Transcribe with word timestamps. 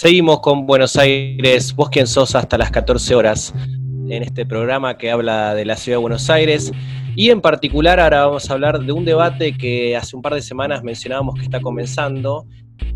Seguimos 0.00 0.40
con 0.40 0.64
Buenos 0.64 0.96
Aires, 0.96 1.76
vos 1.76 1.90
quien 1.90 2.06
sos 2.06 2.34
hasta 2.34 2.56
las 2.56 2.70
14 2.70 3.14
horas 3.14 3.52
en 4.08 4.22
este 4.22 4.46
programa 4.46 4.96
que 4.96 5.10
habla 5.10 5.54
de 5.54 5.66
la 5.66 5.76
ciudad 5.76 5.98
de 5.98 6.00
Buenos 6.00 6.30
Aires. 6.30 6.72
Y 7.16 7.28
en 7.28 7.42
particular 7.42 8.00
ahora 8.00 8.24
vamos 8.24 8.48
a 8.48 8.54
hablar 8.54 8.80
de 8.80 8.92
un 8.92 9.04
debate 9.04 9.58
que 9.58 9.98
hace 9.98 10.16
un 10.16 10.22
par 10.22 10.32
de 10.32 10.40
semanas 10.40 10.82
mencionábamos 10.82 11.34
que 11.34 11.42
está 11.42 11.60
comenzando 11.60 12.46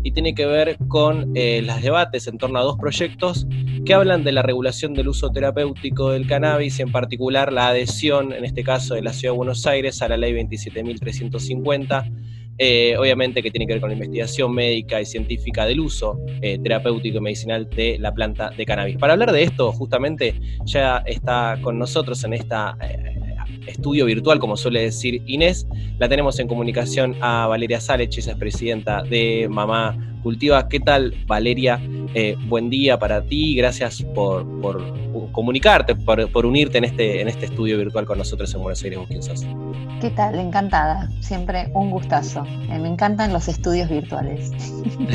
y 0.01 0.13
tiene 0.13 0.33
que 0.33 0.47
ver 0.47 0.79
con 0.87 1.31
eh, 1.35 1.61
los 1.61 1.79
debates 1.79 2.25
en 2.25 2.39
torno 2.39 2.57
a 2.57 2.63
dos 2.63 2.75
proyectos 2.79 3.45
que 3.85 3.93
hablan 3.93 4.23
de 4.23 4.31
la 4.31 4.41
regulación 4.41 4.95
del 4.95 5.09
uso 5.09 5.29
terapéutico 5.29 6.09
del 6.09 6.25
cannabis 6.25 6.79
en 6.79 6.91
particular 6.91 7.53
la 7.53 7.67
adhesión, 7.67 8.33
en 8.33 8.43
este 8.45 8.63
caso 8.63 8.95
de 8.95 9.03
la 9.03 9.13
Ciudad 9.13 9.35
de 9.35 9.37
Buenos 9.37 9.67
Aires, 9.67 10.01
a 10.01 10.07
la 10.07 10.17
ley 10.17 10.33
27.350 10.33 12.11
eh, 12.57 12.95
obviamente 12.97 13.43
que 13.43 13.51
tiene 13.51 13.67
que 13.67 13.73
ver 13.73 13.81
con 13.81 13.89
la 13.89 13.95
investigación 13.95 14.53
médica 14.53 15.01
y 15.01 15.05
científica 15.05 15.65
del 15.65 15.81
uso 15.81 16.19
eh, 16.41 16.57
terapéutico 16.59 17.17
y 17.17 17.21
medicinal 17.21 17.69
de 17.69 17.97
la 17.99 18.13
planta 18.13 18.49
de 18.51 18.65
cannabis. 18.65 18.97
Para 18.97 19.13
hablar 19.13 19.31
de 19.31 19.43
esto, 19.43 19.71
justamente, 19.73 20.35
ya 20.65 21.03
está 21.05 21.57
con 21.61 21.77
nosotros 21.77 22.23
en 22.23 22.33
esta 22.33 22.77
eh, 22.81 23.15
estudio 23.67 24.05
virtual, 24.05 24.39
como 24.39 24.55
suele 24.55 24.81
decir 24.81 25.21
Inés. 25.25 25.67
La 25.97 26.07
tenemos 26.07 26.39
en 26.39 26.47
comunicación 26.47 27.15
a 27.21 27.47
Valeria 27.47 27.81
Salech, 27.81 28.17
ella 28.17 28.31
es 28.31 28.37
presidenta 28.37 29.03
de 29.03 29.47
Mamá 29.49 30.14
Cultiva. 30.25 30.67
¿Qué 30.67 30.79
tal, 30.79 31.13
Valeria? 31.27 31.79
buen 32.47 32.69
día 32.69 32.97
para 32.97 33.21
ti, 33.21 33.55
gracias 33.55 34.01
por, 34.15 34.45
comunicarte, 35.31 35.95
por, 35.95 36.45
unirte 36.45 36.77
en 36.77 36.85
este, 36.85 37.21
en 37.21 37.27
este 37.27 37.45
estudio 37.45 37.77
virtual 37.77 38.05
con 38.05 38.17
nosotros 38.17 38.53
en 38.53 38.61
Buenos 38.61 38.81
Aires. 38.83 38.99
¿Quién 39.07 39.21
sos? 39.21 39.45
¿Qué 39.99 40.09
tal? 40.11 40.39
Encantada. 40.39 41.09
Siempre 41.19 41.69
un 41.73 41.89
gustazo. 41.91 42.45
Eh, 42.69 42.79
me 42.79 42.87
encantan 42.87 43.33
los 43.33 43.47
estudios 43.47 43.89
virtuales. 43.89 44.51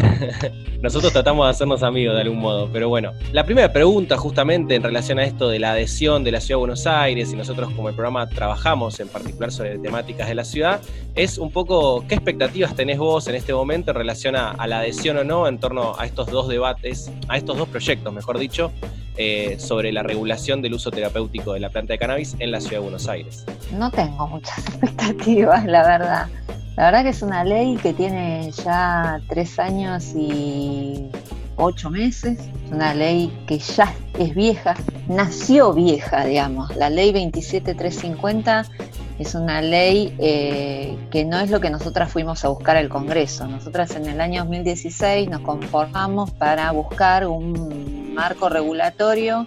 Nosotros 0.82 1.12
tratamos 1.12 1.46
de 1.46 1.50
hacernos 1.50 1.82
amigos 1.82 2.14
de 2.14 2.22
algún 2.22 2.38
modo, 2.38 2.68
pero 2.72 2.88
bueno. 2.88 3.12
La 3.32 3.44
primera 3.44 3.72
pregunta 3.72 4.16
justamente 4.16 4.74
en 4.74 4.82
relación 4.82 5.18
a 5.18 5.24
esto 5.24 5.48
de 5.48 5.58
la 5.58 5.72
adhesión 5.72 6.24
de 6.24 6.32
la 6.32 6.40
Ciudad 6.40 6.56
de 6.56 6.60
Buenos 6.60 6.86
Aires 6.86 7.32
y 7.32 7.36
nosotros 7.36 7.70
como 7.72 7.88
el 7.90 7.94
programa 7.94 8.26
trabajamos 8.28 8.98
en 9.00 9.08
particular 9.08 9.52
sobre 9.52 9.78
temáticas 9.78 10.28
de 10.28 10.34
la 10.34 10.44
ciudad, 10.44 10.80
es 11.14 11.38
un 11.38 11.50
poco 11.50 12.04
qué 12.08 12.14
expectativas 12.14 12.74
tenés 12.74 12.98
vos 12.98 13.28
en 13.28 13.34
este 13.34 13.52
momento 13.52 13.90
en 13.90 13.96
relación 13.96 14.36
a 14.36 14.66
la 14.66 14.78
adhesión 14.78 14.99
o 15.08 15.24
no 15.24 15.48
en 15.48 15.58
torno 15.58 15.94
a 15.98 16.04
estos 16.04 16.26
dos 16.26 16.48
debates, 16.48 17.10
a 17.28 17.38
estos 17.38 17.56
dos 17.56 17.68
proyectos, 17.68 18.12
mejor 18.12 18.38
dicho, 18.38 18.70
eh, 19.16 19.56
sobre 19.58 19.92
la 19.92 20.02
regulación 20.02 20.60
del 20.60 20.74
uso 20.74 20.90
terapéutico 20.90 21.54
de 21.54 21.60
la 21.60 21.70
planta 21.70 21.94
de 21.94 21.98
cannabis 21.98 22.36
en 22.38 22.50
la 22.50 22.60
ciudad 22.60 22.76
de 22.76 22.80
Buenos 22.80 23.08
Aires? 23.08 23.46
No 23.72 23.90
tengo 23.90 24.26
muchas 24.28 24.58
expectativas, 24.66 25.64
la 25.64 25.82
verdad. 25.82 26.28
La 26.76 26.84
verdad 26.84 27.02
que 27.02 27.08
es 27.08 27.22
una 27.22 27.44
ley 27.44 27.76
que 27.76 27.94
tiene 27.94 28.50
ya 28.52 29.20
tres 29.28 29.58
años 29.58 30.12
y 30.14 31.08
ocho 31.56 31.88
meses. 31.88 32.38
Es 32.66 32.70
una 32.70 32.94
ley 32.94 33.32
que 33.46 33.58
ya 33.58 33.94
es 34.18 34.34
vieja, 34.34 34.74
nació 35.08 35.72
vieja, 35.72 36.24
digamos. 36.26 36.74
La 36.76 36.90
ley 36.90 37.10
27350 37.12 38.64
es 39.20 39.34
una 39.34 39.60
ley 39.60 40.14
eh, 40.18 40.96
que 41.10 41.26
no 41.26 41.38
es 41.38 41.50
lo 41.50 41.60
que 41.60 41.68
nosotras 41.68 42.10
fuimos 42.10 42.42
a 42.46 42.48
buscar 42.48 42.78
al 42.78 42.88
Congreso. 42.88 43.46
Nosotras 43.46 43.94
en 43.94 44.06
el 44.06 44.18
año 44.18 44.44
2016 44.44 45.28
nos 45.28 45.42
conformamos 45.42 46.30
para 46.30 46.70
buscar 46.72 47.26
un 47.26 48.14
marco 48.14 48.48
regulatorio 48.48 49.46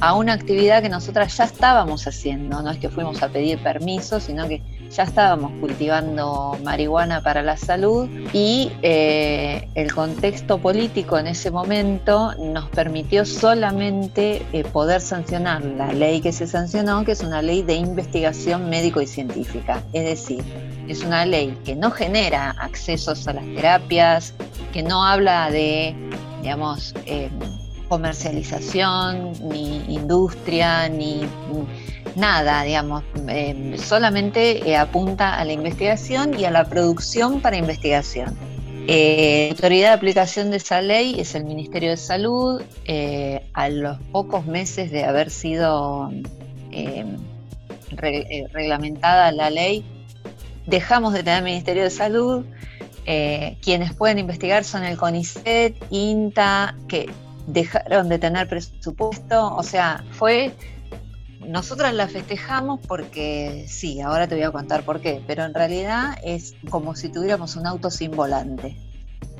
a 0.00 0.14
una 0.14 0.32
actividad 0.32 0.82
que 0.82 0.88
nosotras 0.88 1.36
ya 1.36 1.44
estábamos 1.44 2.06
haciendo, 2.08 2.60
no 2.62 2.70
es 2.70 2.78
que 2.78 2.88
fuimos 2.88 3.22
a 3.22 3.28
pedir 3.28 3.62
permiso, 3.62 4.18
sino 4.18 4.48
que 4.48 4.60
ya 4.90 5.02
estábamos 5.02 5.52
cultivando 5.60 6.56
marihuana 6.62 7.22
para 7.22 7.42
la 7.42 7.56
salud 7.56 8.08
y 8.32 8.72
eh, 8.82 9.68
el 9.74 9.92
contexto 9.92 10.58
político 10.58 11.18
en 11.18 11.26
ese 11.26 11.50
momento 11.50 12.32
nos 12.38 12.68
permitió 12.70 13.24
solamente 13.24 14.42
eh, 14.52 14.64
poder 14.64 15.00
sancionar 15.00 15.64
la 15.64 15.92
ley 15.92 16.20
que 16.20 16.32
se 16.32 16.46
sancionó, 16.46 17.04
que 17.04 17.12
es 17.12 17.22
una 17.22 17.42
ley 17.42 17.62
de 17.62 17.74
investigación 17.74 18.68
médico 18.70 19.00
y 19.00 19.06
científica. 19.06 19.82
Es 19.92 20.04
decir, 20.04 20.44
es 20.88 21.02
una 21.02 21.26
ley 21.26 21.56
que 21.64 21.74
no 21.74 21.90
genera 21.90 22.50
accesos 22.58 23.26
a 23.28 23.32
las 23.34 23.44
terapias, 23.44 24.34
que 24.72 24.82
no 24.82 25.04
habla 25.04 25.50
de, 25.50 25.94
digamos, 26.42 26.94
eh, 27.06 27.30
comercialización, 27.88 29.32
ni 29.48 29.84
industria, 29.94 30.88
ni 30.88 31.26
nada, 32.16 32.62
digamos, 32.64 33.04
em, 33.28 33.76
solamente 33.76 34.68
eh, 34.68 34.76
apunta 34.76 35.38
a 35.38 35.44
la 35.44 35.52
investigación 35.52 36.38
y 36.38 36.44
a 36.44 36.50
la 36.50 36.64
producción 36.64 37.40
para 37.40 37.56
investigación. 37.56 38.36
Eh, 38.88 39.48
la 39.50 39.56
autoridad 39.56 39.88
de 39.88 39.94
aplicación 39.94 40.50
de 40.50 40.56
esa 40.56 40.80
ley 40.80 41.20
es 41.20 41.34
el 41.34 41.44
Ministerio 41.44 41.90
de 41.90 41.96
Salud. 41.96 42.62
Eh, 42.86 43.46
a 43.52 43.68
los 43.68 43.98
pocos 44.12 44.46
meses 44.46 44.90
de 44.90 45.04
haber 45.04 45.30
sido 45.30 46.10
em, 46.70 47.18
reglamentada 47.90 49.30
la 49.32 49.50
ley, 49.50 49.84
dejamos 50.66 51.12
de 51.12 51.22
tener 51.22 51.42
Ministerio 51.42 51.84
de 51.84 51.90
Salud. 51.90 52.44
quienes 53.62 53.94
pueden 53.94 54.18
investigar 54.18 54.64
son 54.64 54.82
el 54.82 54.96
CONICET, 54.96 55.76
INTA, 55.90 56.74
que 56.88 57.08
dejaron 57.46 58.08
de 58.08 58.18
tener 58.18 58.48
presupuesto, 58.48 59.54
o 59.54 59.62
sea, 59.62 60.04
fue, 60.10 60.52
nosotras 61.46 61.94
la 61.94 62.08
festejamos 62.08 62.80
porque 62.86 63.66
sí, 63.68 64.00
ahora 64.00 64.26
te 64.26 64.34
voy 64.34 64.44
a 64.44 64.50
contar 64.50 64.84
por 64.84 65.00
qué, 65.00 65.22
pero 65.26 65.44
en 65.44 65.54
realidad 65.54 66.16
es 66.22 66.54
como 66.70 66.94
si 66.94 67.08
tuviéramos 67.08 67.56
un 67.56 67.66
auto 67.66 67.90
sin 67.90 68.10
volante. 68.10 68.76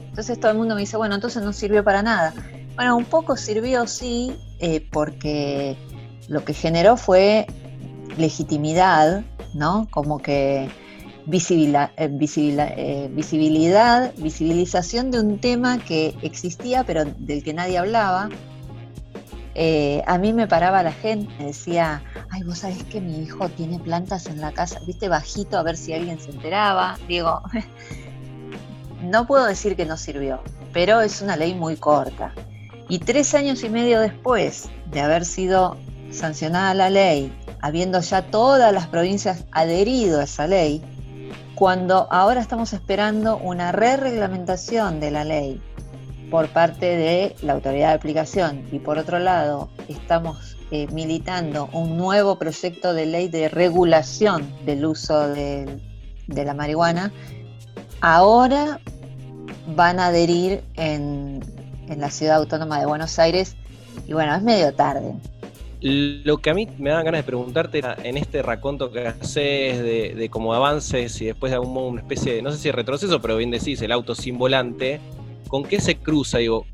Entonces 0.08 0.40
todo 0.40 0.50
el 0.50 0.58
mundo 0.58 0.74
me 0.74 0.80
dice, 0.80 0.96
bueno, 0.96 1.14
entonces 1.14 1.42
no 1.42 1.52
sirvió 1.52 1.84
para 1.84 2.02
nada. 2.02 2.32
Bueno, 2.74 2.96
un 2.96 3.04
poco 3.04 3.36
sirvió, 3.36 3.86
sí, 3.86 4.34
eh, 4.60 4.86
porque 4.90 5.76
lo 6.28 6.44
que 6.44 6.54
generó 6.54 6.96
fue 6.96 7.46
legitimidad, 8.16 9.24
¿no? 9.54 9.88
Como 9.90 10.18
que 10.18 10.64
eh, 10.64 11.90
eh, 11.96 13.08
visibilidad, 13.10 14.14
visibilización 14.16 15.10
de 15.10 15.20
un 15.20 15.38
tema 15.38 15.78
que 15.78 16.14
existía 16.22 16.84
pero 16.84 17.04
del 17.04 17.42
que 17.42 17.52
nadie 17.52 17.78
hablaba. 17.78 18.28
Eh, 19.58 20.02
a 20.06 20.18
mí 20.18 20.34
me 20.34 20.46
paraba 20.46 20.82
la 20.82 20.92
gente, 20.92 21.32
me 21.38 21.46
decía, 21.46 22.02
ay, 22.28 22.42
vos 22.42 22.58
sabés 22.58 22.84
que 22.84 23.00
mi 23.00 23.22
hijo 23.22 23.48
tiene 23.48 23.78
plantas 23.78 24.26
en 24.26 24.38
la 24.38 24.52
casa, 24.52 24.80
viste, 24.86 25.08
bajito, 25.08 25.56
a 25.56 25.62
ver 25.62 25.78
si 25.78 25.94
alguien 25.94 26.20
se 26.20 26.30
enteraba. 26.30 26.98
Digo, 27.08 27.40
no 29.02 29.26
puedo 29.26 29.46
decir 29.46 29.74
que 29.74 29.86
no 29.86 29.96
sirvió, 29.96 30.42
pero 30.74 31.00
es 31.00 31.22
una 31.22 31.38
ley 31.38 31.54
muy 31.54 31.76
corta. 31.76 32.34
Y 32.90 32.98
tres 32.98 33.34
años 33.34 33.64
y 33.64 33.70
medio 33.70 33.98
después 34.00 34.68
de 34.90 35.00
haber 35.00 35.24
sido 35.24 35.78
sancionada 36.10 36.74
la 36.74 36.90
ley, 36.90 37.34
habiendo 37.62 38.00
ya 38.00 38.20
todas 38.30 38.74
las 38.74 38.86
provincias 38.88 39.44
adherido 39.52 40.20
a 40.20 40.24
esa 40.24 40.46
ley, 40.46 40.82
cuando 41.54 42.08
ahora 42.10 42.42
estamos 42.42 42.74
esperando 42.74 43.38
una 43.38 43.72
re-reglamentación 43.72 45.00
de 45.00 45.10
la 45.10 45.24
ley 45.24 45.62
por 46.30 46.48
parte 46.48 46.86
de 46.96 47.36
la 47.42 47.54
autoridad 47.54 47.88
de 47.88 47.94
aplicación. 47.94 48.66
Y 48.72 48.78
por 48.78 48.98
otro 48.98 49.18
lado 49.18 49.68
estamos 49.88 50.56
eh, 50.70 50.88
militando 50.92 51.68
un 51.72 51.96
nuevo 51.96 52.38
proyecto 52.38 52.92
de 52.92 53.06
ley 53.06 53.28
de 53.28 53.48
regulación 53.48 54.52
del 54.64 54.84
uso 54.84 55.28
de, 55.28 55.80
la 56.26 56.54
marihuana, 56.54 57.12
ahora 58.00 58.80
van 59.76 60.00
a 60.00 60.08
adherir 60.08 60.64
en, 60.74 61.40
en 61.88 62.00
la 62.00 62.10
ciudad 62.10 62.38
autónoma 62.38 62.80
de 62.80 62.86
Buenos 62.86 63.18
Aires. 63.20 63.56
Y 64.08 64.12
bueno, 64.12 64.34
es 64.34 64.42
medio 64.42 64.74
tarde. 64.74 65.14
Lo 65.80 66.38
que 66.38 66.50
a 66.50 66.54
mí 66.54 66.68
me 66.78 66.90
da 66.90 67.02
ganas 67.02 67.20
de 67.20 67.24
preguntarte 67.24 67.82
en 68.02 68.16
este 68.16 68.42
raconto 68.42 68.90
que 68.90 69.06
haces 69.06 69.78
de, 69.78 70.14
de 70.16 70.28
cómo 70.30 70.52
avances 70.52 71.20
y 71.20 71.26
después 71.26 71.50
de 71.50 71.56
algún 71.56 71.74
modo 71.74 71.86
una 71.86 72.00
especie 72.00 72.34
de, 72.34 72.42
no 72.42 72.50
sé 72.50 72.58
si 72.58 72.70
retroceso, 72.72 73.20
pero 73.20 73.36
bien 73.36 73.52
decís, 73.52 73.80
el 73.82 73.92
auto 73.92 74.16
sin 74.16 74.36
volante, 74.36 75.00
¿con 75.48 75.64
qué 75.64 75.80
se 75.80 75.96
cruza? 75.96 76.38
Digo, 76.38 76.66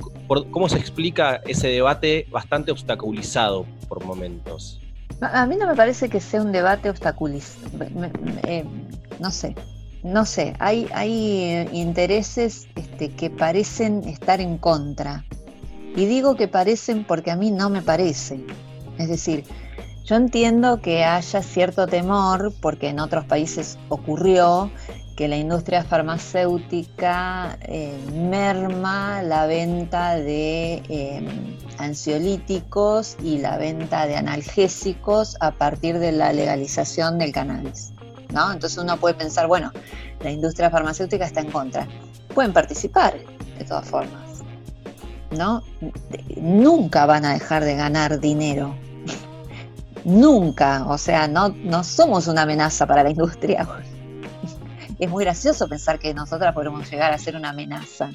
¿cómo 0.51 0.69
se 0.69 0.79
explica 0.79 1.41
ese 1.47 1.69
debate 1.69 2.27
bastante 2.31 2.73
obstaculizado 2.73 3.67
por 3.89 4.05
momentos? 4.05 4.81
A 5.21 5.47
mí 5.47 5.57
no 5.57 5.67
me 5.67 5.77
parece 5.77 6.09
que 6.09 6.21
sea 6.21 6.43
un 6.43 6.53
debate 6.53 6.91
obstaculizado. 6.91 7.69
Eh, 8.45 8.65
no 9.21 9.31
sé, 9.31 9.55
no 10.03 10.25
sé. 10.25 10.55
Hay, 10.59 10.89
eh, 10.95 11.69
intereses 11.73 12.67
este, 12.75 13.11
que 13.11 13.31
parecen 13.31 14.03
estar 14.09 14.41
en 14.41 14.59
contra. 14.59 15.25
Y 15.95 16.07
digo 16.07 16.37
que 16.37 16.49
parecen 16.49 17.05
porque 17.05 17.31
a 17.31 17.37
mí 17.37 17.51
no 17.51 17.71
me 17.71 17.83
parece. 17.83 18.41
Es 18.99 19.09
decir, 19.09 19.45
yo 20.05 20.17
entiendo 20.17 20.81
que 20.81 21.05
haya 21.05 21.43
cierto 21.43 21.87
temor, 21.87 22.53
porque 22.61 22.89
en 22.89 22.99
otros 22.99 23.25
países 23.27 23.79
ocurrió, 23.89 24.71
que 25.17 25.29
la 25.29 25.37
industria 25.37 25.85
farmacéutica 25.85 27.59
eh, 27.62 27.97
merma 28.12 29.23
la 29.23 29.47
venta 29.47 30.17
de 30.17 30.82
em, 30.88 31.56
ansiolíticos 31.79 33.17
y 33.23 33.38
la 33.38 33.59
venta 33.59 34.06
de 34.06 34.17
analgésicos 34.17 35.37
a 35.41 35.53
partir 35.53 35.99
de 35.99 36.12
la 36.12 36.32
legalización 36.32 37.19
del 37.19 37.32
cannabis. 37.32 37.93
¿no? 38.32 38.53
Entonces 38.53 38.79
uno 38.79 38.97
puede 38.97 39.14
pensar, 39.14 39.47
bueno, 39.47 39.70
la 40.20 40.31
industria 40.31 40.70
farmacéutica 40.70 41.26
está 41.26 41.41
en 41.41 41.50
contra. 41.50 41.87
Pueden 42.35 42.53
participar, 42.53 43.15
de 43.58 43.65
todas 43.65 43.87
formas. 43.87 44.43
¿no? 45.37 45.62
Nunca 46.37 47.06
van 47.06 47.25
a 47.25 47.35
dejar 47.35 47.65
de 47.65 47.76
ganar 47.76 48.20
dinero. 48.20 48.75
Nunca, 50.05 50.87
o 50.88 50.97
sea, 50.97 51.29
no, 51.29 51.50
no 51.50 51.85
somos 51.85 52.26
una 52.29 52.43
amenaza 52.43 52.87
para 52.87 53.03
la 53.03 53.11
industria. 53.11 53.69
Es 55.03 55.11
muy 55.11 55.25
gracioso 55.25 55.69
pensar 55.69 55.99
que 55.99 56.15
nosotras 56.15 56.55
podemos 56.55 56.89
llegar 56.89 57.13
a 57.13 57.19
ser 57.19 57.35
una 57.35 57.49
amenaza. 57.49 58.13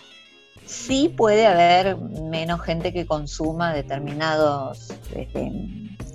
Sí 0.65 1.13
puede 1.13 1.45
haber 1.45 1.97
menos 1.97 2.61
gente 2.61 2.93
que 2.93 3.05
consuma 3.05 3.73
determinados 3.73 4.93
este, 5.13 5.51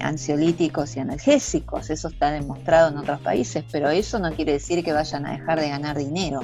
ansiolíticos 0.01 0.97
y 0.97 1.01
analgésicos, 1.01 1.91
eso 1.91 2.09
está 2.09 2.31
demostrado 2.31 2.89
en 2.89 2.97
otros 2.97 3.21
países, 3.21 3.65
pero 3.71 3.91
eso 3.91 4.19
no 4.19 4.33
quiere 4.33 4.53
decir 4.53 4.83
que 4.83 4.95
vayan 4.95 5.27
a 5.27 5.33
dejar 5.33 5.61
de 5.61 5.69
ganar 5.69 5.99
dinero. 5.99 6.43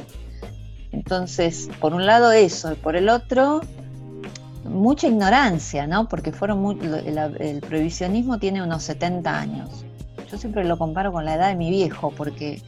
Entonces, 0.93 1.71
por 1.81 1.95
un 1.95 2.05
lado 2.05 2.31
eso, 2.31 2.71
y 2.71 2.77
por 2.77 2.97
el 2.97 3.09
otro, 3.09 3.63
mucha 4.65 5.07
ignorancia, 5.07 5.87
¿no? 5.87 6.07
Porque 6.07 6.33
fueron 6.33 6.79
el, 6.83 7.61
prohibicionismo 7.63 8.39
tiene 8.39 8.63
unos 8.63 8.83
70 8.83 9.41
años. 9.41 9.87
Yo 10.31 10.37
siempre 10.37 10.67
lo 10.67 10.77
comparo 10.77 11.13
con 11.13 11.25
la 11.25 11.37
edad 11.37 11.49
de 11.49 11.57
mi 11.57 11.71
viejo, 11.71 12.13
porque 12.15 12.61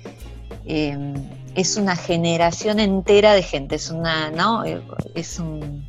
em, 0.65 1.15
es 1.55 1.77
una 1.77 1.97
generación 1.97 2.81
entera 2.81 3.35
de 3.35 3.43
gente, 3.43 3.77
es 3.77 3.91
un, 3.91 5.87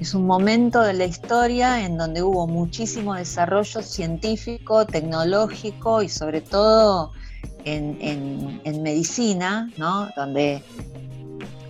es 0.00 0.14
un 0.14 0.26
momento 0.26 0.80
de 0.80 0.92
la 0.94 1.04
historia 1.04 1.84
en 1.84 1.96
donde 1.96 2.22
hubo 2.22 2.46
muchísimo 2.46 3.14
desarrollo 3.14 3.82
científico, 3.82 4.86
tecnológico 4.86 6.02
y 6.02 6.08
sobre 6.08 6.40
todo 6.40 7.12
en, 7.64 8.60
en 8.64 8.82
medicina. 8.82 9.70
Donde 10.16 10.62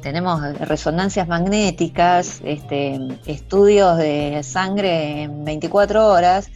tenemos 0.02 0.42
resonancias 0.58 1.28
magnéticas, 1.28 2.40
este, 2.44 2.98
estudios 3.26 3.96
de 3.96 4.42
sangre 4.42 5.22
en 5.22 5.44
24 5.44 6.08
horas, 6.08 6.50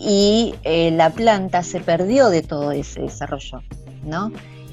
y 0.00 0.54
eh, 0.62 0.92
la 0.92 1.10
planta 1.10 1.62
se 1.62 1.80
perdió 1.80 2.28
de 2.28 2.42
todo 2.42 2.70
ese 2.70 3.00
desarrollo, 3.00 3.62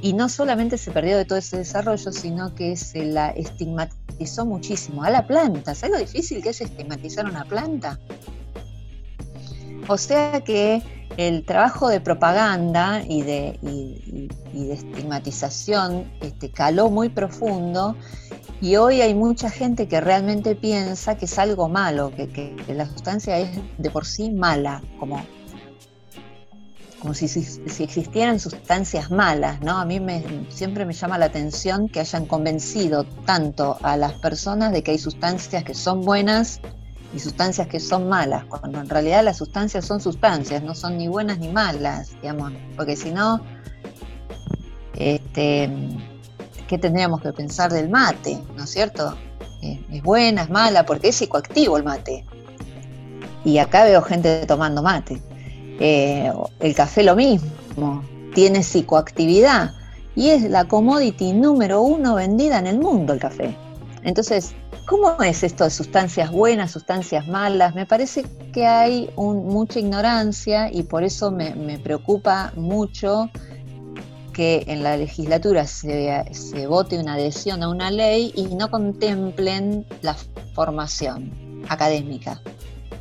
Y 0.01 0.13
no 0.13 0.29
solamente 0.29 0.77
se 0.77 0.91
perdió 0.91 1.17
de 1.17 1.25
todo 1.25 1.39
ese 1.39 1.57
desarrollo, 1.57 2.11
sino 2.11 2.53
que 2.53 2.75
se 2.75 3.05
la 3.05 3.29
estigmatizó 3.29 4.45
muchísimo 4.45 5.03
a 5.03 5.09
la 5.09 5.25
planta. 5.25 5.73
¿Sabes 5.73 5.95
lo 5.95 5.99
difícil 5.99 6.43
que 6.43 6.49
es 6.49 6.61
estigmatizar 6.61 7.25
una 7.25 7.45
planta? 7.45 7.99
O 9.87 9.97
sea 9.97 10.41
que 10.41 10.81
el 11.17 11.45
trabajo 11.45 11.87
de 11.87 12.01
propaganda 12.01 13.03
y 13.07 13.21
de, 13.21 13.59
de 13.61 14.73
estigmatización 14.73 16.11
este, 16.21 16.51
caló 16.51 16.89
muy 16.89 17.09
profundo 17.09 17.95
y 18.61 18.77
hoy 18.77 19.01
hay 19.01 19.13
mucha 19.13 19.49
gente 19.49 19.87
que 19.87 20.01
realmente 20.01 20.55
piensa 20.55 21.17
que 21.17 21.25
es 21.25 21.37
algo 21.37 21.69
malo, 21.69 22.11
que, 22.15 22.55
la 22.67 22.85
sustancia 22.85 23.37
es 23.37 23.49
de 23.77 23.89
por 23.89 24.05
sí 24.05 24.31
mala, 24.31 24.81
como, 24.99 25.21
como 27.05 27.13
si, 27.13 27.27
si, 27.27 27.83
existieran 27.83 28.39
sustancias 28.39 29.11
malas, 29.11 29.61
¿no? 29.61 29.77
A 29.77 29.85
mí 29.85 29.99
me, 29.99 30.23
siempre 30.49 30.85
me 30.85 30.93
llama 30.93 31.19
la 31.19 31.25
atención 31.25 31.87
que 31.87 31.99
hayan 31.99 32.25
convencido 32.25 33.03
tanto 33.27 33.77
a 33.83 33.95
las 33.95 34.13
personas 34.13 34.71
de 34.71 34.81
que 34.81 34.89
hay 34.89 34.97
sustancias 34.97 35.63
que 35.63 35.75
son 35.75 36.01
buenas 36.01 36.61
y 37.13 37.19
sustancias 37.19 37.67
que 37.67 37.79
son 37.79 38.09
malas, 38.09 38.45
cuando 38.45 38.79
en 38.79 38.89
realidad 38.89 39.23
las 39.23 39.37
sustancias 39.37 39.85
son 39.85 40.01
sustancias, 40.01 40.63
no 40.63 40.73
son 40.73 40.97
ni 40.97 41.07
buenas 41.07 41.37
ni 41.37 41.49
malas, 41.49 42.19
digamos, 42.23 42.53
porque 42.75 42.95
si 42.95 43.11
no, 43.11 43.39
este, 44.95 45.69
¿qué 46.67 46.79
tendríamos 46.79 47.21
que 47.21 47.33
pensar 47.33 47.71
del 47.71 47.87
mate? 47.87 48.41
¿No 48.57 48.63
es 48.63 48.71
cierto? 48.71 49.15
Eh, 49.61 49.79
¿Es 49.91 50.01
buena, 50.01 50.41
es 50.41 50.49
mala? 50.49 50.87
Porque 50.87 51.09
es 51.09 51.17
psicoactivo 51.17 51.77
el 51.77 51.83
mate. 51.83 52.25
Y 53.43 53.59
acá 53.59 53.83
veo 53.83 54.01
gente 54.01 54.43
tomando 54.47 54.81
mate. 54.81 55.21
Eh, 55.79 56.31
el 56.59 56.75
café 56.75 57.03
lo 57.03 57.15
mismo, 57.15 58.03
tiene 58.33 58.63
psicoactividad 58.63 59.73
y 60.15 60.29
es 60.29 60.43
la 60.43 60.65
commodity 60.65 61.33
número 61.33 61.81
uno 61.81 62.15
vendida 62.15 62.59
en 62.59 62.67
el 62.67 62.79
mundo 62.79 63.13
el 63.13 63.19
café. 63.19 63.55
Entonces, 64.03 64.55
¿Cómo 64.85 65.19
es 65.23 65.41
esto 65.41 65.63
de 65.63 65.71
sustancias 65.71 66.29
buenas, 66.31 66.69
sustancias 66.69 67.27
malas? 67.27 67.73
Me 67.73 67.87
parece 67.87 68.23
que 68.53 68.67
hay 68.67 69.09
mucha 69.17 69.79
ignorancia 69.79 70.71
y 70.71 70.83
por 70.83 71.03
eso 71.03 71.31
me, 71.31 71.79
preocupa 71.79 72.53
mucho 72.55 73.31
que 74.31 74.63
en 74.67 74.83
la 74.83 74.95
legislatura 74.95 75.65
se, 75.65 76.23
se, 76.33 76.67
vote 76.67 76.99
una 76.99 77.15
adhesión 77.15 77.63
a 77.63 77.69
una 77.69 77.89
ley 77.89 78.31
y 78.35 78.53
no 78.53 78.69
contemplen 78.69 79.87
la 80.03 80.15
formación 80.53 81.63
académica, 81.67 82.39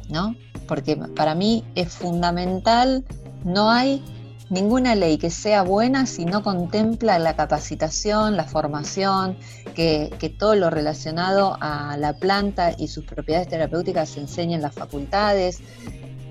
¿no? 0.09 0.35
Porque 0.67 0.97
para 0.97 1.35
mí 1.35 1.65
es 1.75 1.93
fundamental, 1.93 3.05
no 3.45 3.71
hay 3.71 4.03
ninguna 4.51 4.95
ley 4.95 5.19
que 5.19 5.31
sea 5.31 5.63
buena 5.63 6.07
si 6.07 6.25
no 6.25 6.43
contempla 6.43 7.19
la 7.19 7.35
capacitación, 7.35 8.37
la 8.37 8.45
formación, 8.45 9.37
que, 9.75 10.11
todo 10.39 10.55
lo 10.55 10.71
relacionado 10.71 11.57
a 11.61 11.97
la 11.97 12.15
planta 12.15 12.75
y 12.77 12.89
sus 12.89 13.05
propiedades 13.05 13.49
terapéuticas 13.49 14.11
se 14.11 14.21
enseñe 14.21 14.55
en 14.55 14.63
las 14.63 14.75
facultades. 14.75 15.61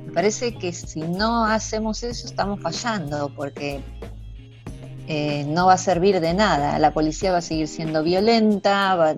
Me 0.05 0.13
parece 0.13 0.55
que 0.55 0.73
si 0.73 1.01
no 1.01 1.45
hacemos 1.45 2.03
eso 2.03 2.27
estamos 2.27 2.61
fallando 2.61 3.31
porque 3.35 3.81
eh, 5.07 5.45
no 5.47 5.67
va 5.67 5.73
a 5.73 5.77
servir 5.77 6.19
de 6.19 6.33
nada. 6.33 6.79
La 6.79 6.93
policía 6.93 7.31
va 7.31 7.39
a 7.39 7.41
seguir 7.41 7.67
siendo 7.67 8.03
violenta, 8.03 9.15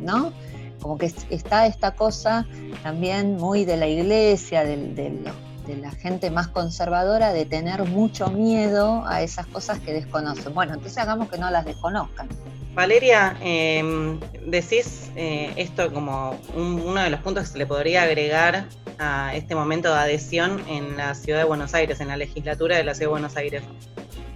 ¿no? 0.00 0.32
Como 0.80 0.98
que 0.98 1.12
está 1.30 1.66
esta 1.66 1.92
cosa 1.92 2.46
también 2.82 3.36
muy 3.36 3.64
de 3.64 3.76
la 3.76 3.86
iglesia, 3.86 4.64
de, 4.64 5.20
la 5.80 5.90
gente 5.92 6.30
más 6.30 6.48
conservadora 6.48 7.32
de 7.32 7.44
tener 7.44 7.84
mucho 7.84 8.28
miedo 8.28 9.04
a 9.06 9.22
esas 9.22 9.46
cosas 9.46 9.78
que 9.78 9.92
desconocen. 9.92 10.52
Bueno, 10.52 10.74
entonces 10.74 10.98
hagamos 10.98 11.30
que 11.30 11.38
no 11.38 11.48
las 11.50 11.64
desconozcan. 11.64 12.28
Valeria, 12.74 13.36
em, 13.40 14.18
decís 14.46 15.10
eh, 15.16 15.52
esto 15.56 15.92
como 15.92 16.36
uno 16.54 17.02
de 17.02 17.10
los 17.10 17.20
puntos 17.20 17.44
que 17.44 17.50
se 17.50 17.58
le 17.58 17.66
podría 17.66 18.02
agregar 18.02 18.66
a 18.98 19.34
este 19.34 19.54
momento 19.54 19.92
de 19.92 19.98
adhesión 19.98 20.62
en 20.68 20.96
la 20.96 21.14
ciudad 21.14 21.38
de 21.38 21.44
Buenos 21.44 21.74
Aires, 21.74 22.00
en 22.00 22.08
la 22.08 22.16
legislatura 22.16 22.76
de 22.76 22.84
la 22.84 22.94
ciudad 22.94 23.08
de 23.08 23.12
Buenos 23.12 23.36
Aires. 23.36 23.62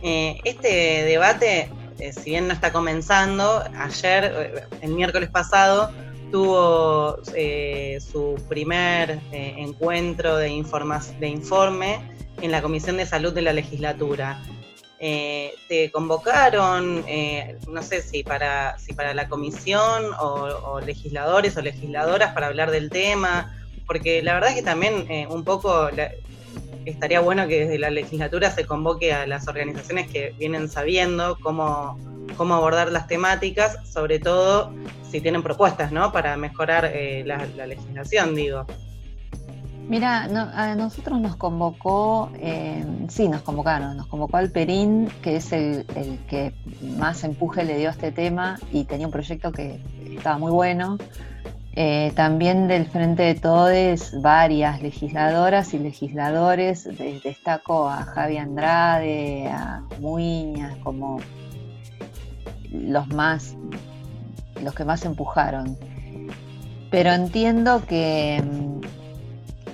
Eh, 0.03 0.41
este 0.45 1.05
debate, 1.05 1.71
eh, 1.99 2.13
si 2.13 2.31
bien 2.31 2.49
no 2.49 2.55
está 2.55 2.73
comenzando, 2.73 3.65
ayer, 3.79 4.69
el 4.81 4.93
miércoles 4.93 5.31
pasado, 5.31 5.91
tuvo 6.31 7.19
eh, 7.35 7.99
su 8.01 8.37
primer 8.49 9.21
eh, 9.33 9.55
encuentro 9.59 10.37
de, 10.37 10.49
de 11.21 11.29
informe 11.29 12.01
en 12.41 12.51
la 12.51 12.63
Comisión 12.63 12.97
de 12.97 13.07
Salud 13.07 13.33
de 13.33 13.43
la 13.43 13.53
legislatura. 13.53 14.43
Eh, 14.99 15.55
te 15.69 15.91
convocaron, 15.91 17.05
no 17.69 17.83
sé 17.83 18.01
si 18.01 18.23
para, 18.23 18.79
si 18.79 18.95
para 18.95 19.13
la 19.13 19.29
comisión 19.29 20.05
o, 20.19 20.81
legisladores 20.81 21.57
o 21.57 21.63
legisladoras 21.63 22.33
para 22.33 22.47
hablar 22.47 22.71
del 22.71 22.89
tema, 22.89 23.55
porque 23.87 24.23
la 24.23 24.35
verdad 24.35 24.51
es 24.51 24.57
que 24.57 24.63
también 24.63 25.07
un 25.29 25.45
poco 25.45 25.91
estaría 26.85 27.21
bueno 27.21 27.47
que 27.49 27.61
desde 27.61 27.79
la 27.79 27.91
legislatura 27.91 28.51
se 28.51 28.67
convoque 28.67 29.13
a 29.13 29.27
las 29.27 29.49
organizaciones 29.49 30.09
que 30.09 30.35
vienen 30.39 30.69
sabiendo 30.69 31.39
cómo, 31.41 31.99
cómo 32.37 32.55
abordar 32.55 32.93
las 32.93 33.07
temáticas, 33.07 33.79
sobre 33.91 34.19
todo 34.19 34.73
si 35.11 35.21
tienen 35.21 35.43
propuestas, 35.43 35.93
¿no? 35.93 36.13
Para 36.13 36.37
mejorar 36.37 36.91
eh, 36.93 37.23
la, 37.25 37.67
legislación, 37.67 38.35
digo. 38.35 38.67
Mira, 39.89 40.25
a 40.25 40.75
nosotros 40.75 41.21
nos 41.21 41.37
convocó, 41.37 42.33
eh, 42.41 42.85
sí, 43.09 43.29
nos 43.29 43.43
convocaron, 43.43 43.97
nos 43.97 44.07
convocó 44.07 44.39
al 44.39 44.51
Perín, 44.51 45.11
que 45.23 45.37
es 45.37 45.53
el, 45.53 45.85
que 46.27 46.55
más 46.97 47.23
empuje 47.23 47.65
le 47.65 47.77
dio 47.77 47.91
a 47.91 47.93
este 47.93 48.11
tema 48.11 48.59
y 48.73 48.85
tenía 48.85 49.07
un 49.07 49.13
proyecto 49.13 49.53
que 49.53 49.79
estaba 50.17 50.39
muy 50.39 50.51
bueno. 50.51 50.97
Eh, 51.77 52.13
también 52.15 52.69
del 52.69 52.87
Frente 52.87 53.25
de 53.25 53.35
Todes, 53.35 54.21
varias 54.23 54.81
legisladoras 54.81 55.75
y 55.75 55.81
legisladores, 55.81 56.89
destaco 57.25 57.89
a 57.89 58.05
Javi 58.05 58.37
Andrade, 58.37 59.49
a 59.49 59.83
Muñas, 59.99 60.77
como 60.85 61.19
los 62.71 63.09
más, 63.09 63.57
los 64.63 64.73
que 64.73 64.85
más 64.85 65.05
empujaron. 65.05 65.77
Pero 66.93 67.11
entiendo 67.11 67.85
que 67.85 68.41
mm, 68.41 68.81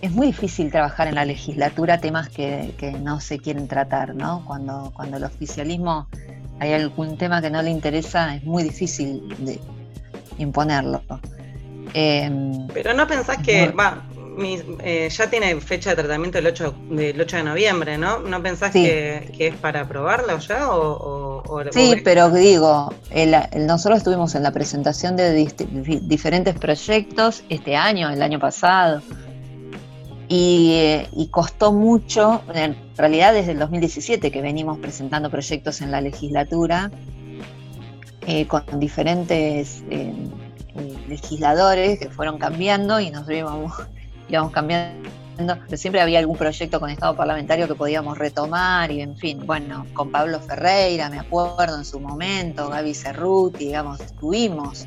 es 0.00 0.10
muy 0.10 0.28
difícil 0.28 0.70
trabajar 0.70 1.06
en 1.06 1.16
la 1.16 1.26
legislatura 1.26 1.98
temas 1.98 2.30
que, 2.30 2.96
no 3.02 3.20
se 3.20 3.38
quieren 3.38 3.68
tratar, 3.68 4.14
¿no? 4.14 4.42
Cuando, 4.46 4.90
cuando 4.94 5.18
el 5.18 5.24
oficialismo 5.24 6.08
hay 6.60 6.72
algún 6.72 7.18
tema 7.18 7.42
que 7.42 7.50
no 7.50 7.60
le 7.60 7.68
interesa, 7.68 8.36
es 8.36 8.44
muy 8.44 8.62
difícil 8.62 9.22
imponerlo. 10.38 11.02
Em, 11.94 12.68
Pero 12.68 12.94
no 12.94 13.06
pensás 13.06 13.38
que, 13.38 13.68
va, 13.68 14.02
eh, 14.82 15.08
ya 15.10 15.28
tiene 15.28 15.60
fecha 15.60 15.90
de 15.90 15.96
tratamiento 15.96 16.38
el 16.38 16.46
8, 16.46 16.74
del 16.90 17.20
8 17.20 17.36
de 17.38 17.42
noviembre, 17.42 17.98
¿no? 17.98 18.20
¿No 18.20 18.42
pensás 18.42 18.72
que, 18.72 19.32
es 19.38 19.54
para 19.56 19.82
aprobarlo 19.82 20.38
ya 20.38 20.70
o 20.70 21.30
sí, 21.72 21.96
pero 22.04 22.30
digo, 22.30 22.92
nosotros 23.56 23.98
estuvimos 23.98 24.34
en 24.34 24.42
la 24.42 24.52
presentación 24.52 25.16
de 25.16 25.32
diferentes 26.02 26.58
proyectos 26.58 27.42
este 27.48 27.76
año, 27.76 28.10
el 28.10 28.22
año 28.22 28.38
pasado, 28.38 29.02
y, 30.28 31.28
costó 31.30 31.72
mucho, 31.72 32.42
en 32.54 32.76
realidad 32.96 33.34
desde 33.34 33.52
el 33.52 33.58
2017 33.58 34.30
que 34.30 34.42
venimos 34.42 34.78
presentando 34.78 35.30
proyectos 35.30 35.80
en 35.80 35.90
la 35.90 36.00
legislatura, 36.00 36.90
eh, 38.26 38.46
con 38.46 38.62
diferentes 38.78 39.82
eh, 39.90 40.12
eh, 40.12 40.14
legisladores 41.08 41.98
que 41.98 42.08
fueron 42.10 42.38
cambiando 42.38 43.00
y 43.00 43.10
nos 43.10 43.28
íbamos, 43.28 43.72
íbamos 44.28 44.52
cambiando. 44.52 45.10
Pero 45.36 45.76
siempre 45.76 46.02
había 46.02 46.18
algún 46.18 46.36
proyecto 46.36 46.80
con 46.80 46.90
Estado 46.90 47.16
parlamentario 47.16 47.66
que 47.66 47.74
podíamos 47.74 48.18
retomar 48.18 48.90
y 48.90 49.00
en 49.00 49.16
fin, 49.16 49.46
bueno, 49.46 49.86
con 49.94 50.10
Pablo 50.10 50.38
Ferreira, 50.40 51.08
me 51.08 51.18
acuerdo 51.18 51.78
en 51.78 51.84
su 51.86 51.98
momento, 51.98 52.68
Gaby 52.68 52.94
Cerruti, 52.94 53.66
digamos, 53.66 54.00
estuvimos 54.00 54.86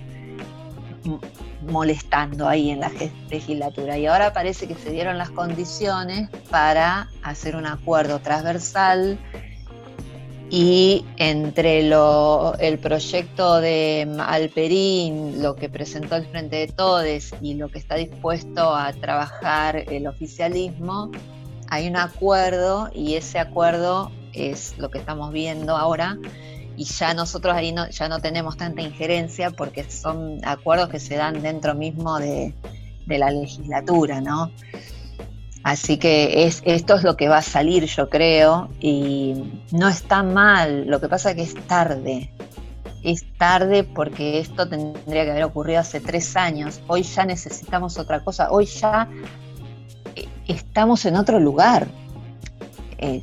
molestando 1.67 2.47
ahí 2.47 2.69
en 2.69 2.81
la 2.81 2.91
legislatura. 3.29 3.97
Y 3.97 4.05
ahora 4.05 4.33
parece 4.33 4.67
que 4.67 4.75
se 4.75 4.91
dieron 4.91 5.17
las 5.17 5.29
condiciones 5.29 6.29
para 6.49 7.09
hacer 7.23 7.55
un 7.55 7.65
acuerdo 7.65 8.19
transversal 8.19 9.17
y 10.49 11.05
entre 11.17 11.79
el 11.79 12.79
proyecto 12.79 13.59
de 13.59 14.07
Alperín, 14.19 15.41
lo 15.41 15.55
que 15.55 15.69
presentó 15.69 16.15
el 16.15 16.25
Frente 16.27 16.57
de 16.57 16.67
Todes 16.67 17.33
y 17.41 17.55
lo 17.55 17.69
que 17.69 17.79
está 17.79 17.95
dispuesto 17.95 18.75
a 18.75 18.93
trabajar 18.93 19.77
el 19.91 20.07
oficialismo, 20.07 21.11
hay 21.69 21.87
un 21.87 21.97
acuerdo 21.97 22.89
y 22.93 23.15
ese 23.15 23.39
acuerdo 23.39 24.11
es 24.33 24.77
lo 24.77 24.91
que 24.91 24.99
estamos 24.99 25.31
viendo 25.31 25.75
ahora 25.75 26.17
y 26.75 26.85
ya 26.85 27.13
nosotros 27.13 27.55
ahí 27.55 27.71
no, 27.71 27.89
ya 27.89 28.09
no 28.09 28.19
tenemos 28.19 28.57
tanta 28.57 28.81
injerencia 28.81 29.51
porque 29.51 29.89
son 29.89 30.39
acuerdos 30.43 30.89
que 30.89 30.99
se 30.99 31.15
dan 31.15 31.41
dentro 31.41 31.75
mismo 31.75 32.19
de 32.19 32.53
la 33.07 33.31
legislatura, 33.31 34.21
¿no? 34.21 34.51
Así 35.63 35.97
que 35.97 36.45
es, 36.45 36.61
esto 36.65 36.95
es 36.95 37.03
lo 37.03 37.15
que 37.15 37.29
va 37.29 37.37
a 37.37 37.41
salir, 37.41 37.85
yo 37.85 38.09
creo, 38.09 38.69
y 38.81 39.61
no 39.71 39.87
está 39.87 40.21
mal, 40.21 40.87
lo 40.87 40.99
que 40.99 41.07
pasa 41.07 41.31
es 41.31 41.35
que 41.37 41.41
es 41.43 41.67
tarde. 41.67 42.29
Es 43.01 43.25
tarde 43.37 43.83
porque 43.83 44.39
esto 44.39 44.67
tendría 44.67 45.23
que 45.23 45.31
haber 45.31 45.43
ocurrido 45.43 45.79
hace 45.79 45.99
tres 45.99 46.35
años. 46.35 46.81
Hoy 46.87 47.03
ya 47.03 47.25
necesitamos 47.25 47.97
otra 47.97 48.21
cosa. 48.23 48.49
Hoy 48.49 48.65
ya 48.65 49.09
eh, 50.15 50.27
estamos 50.47 51.05
en 51.05 51.17
otro 51.17 51.39
lugar. 51.39 51.87
Eh, 52.97 53.21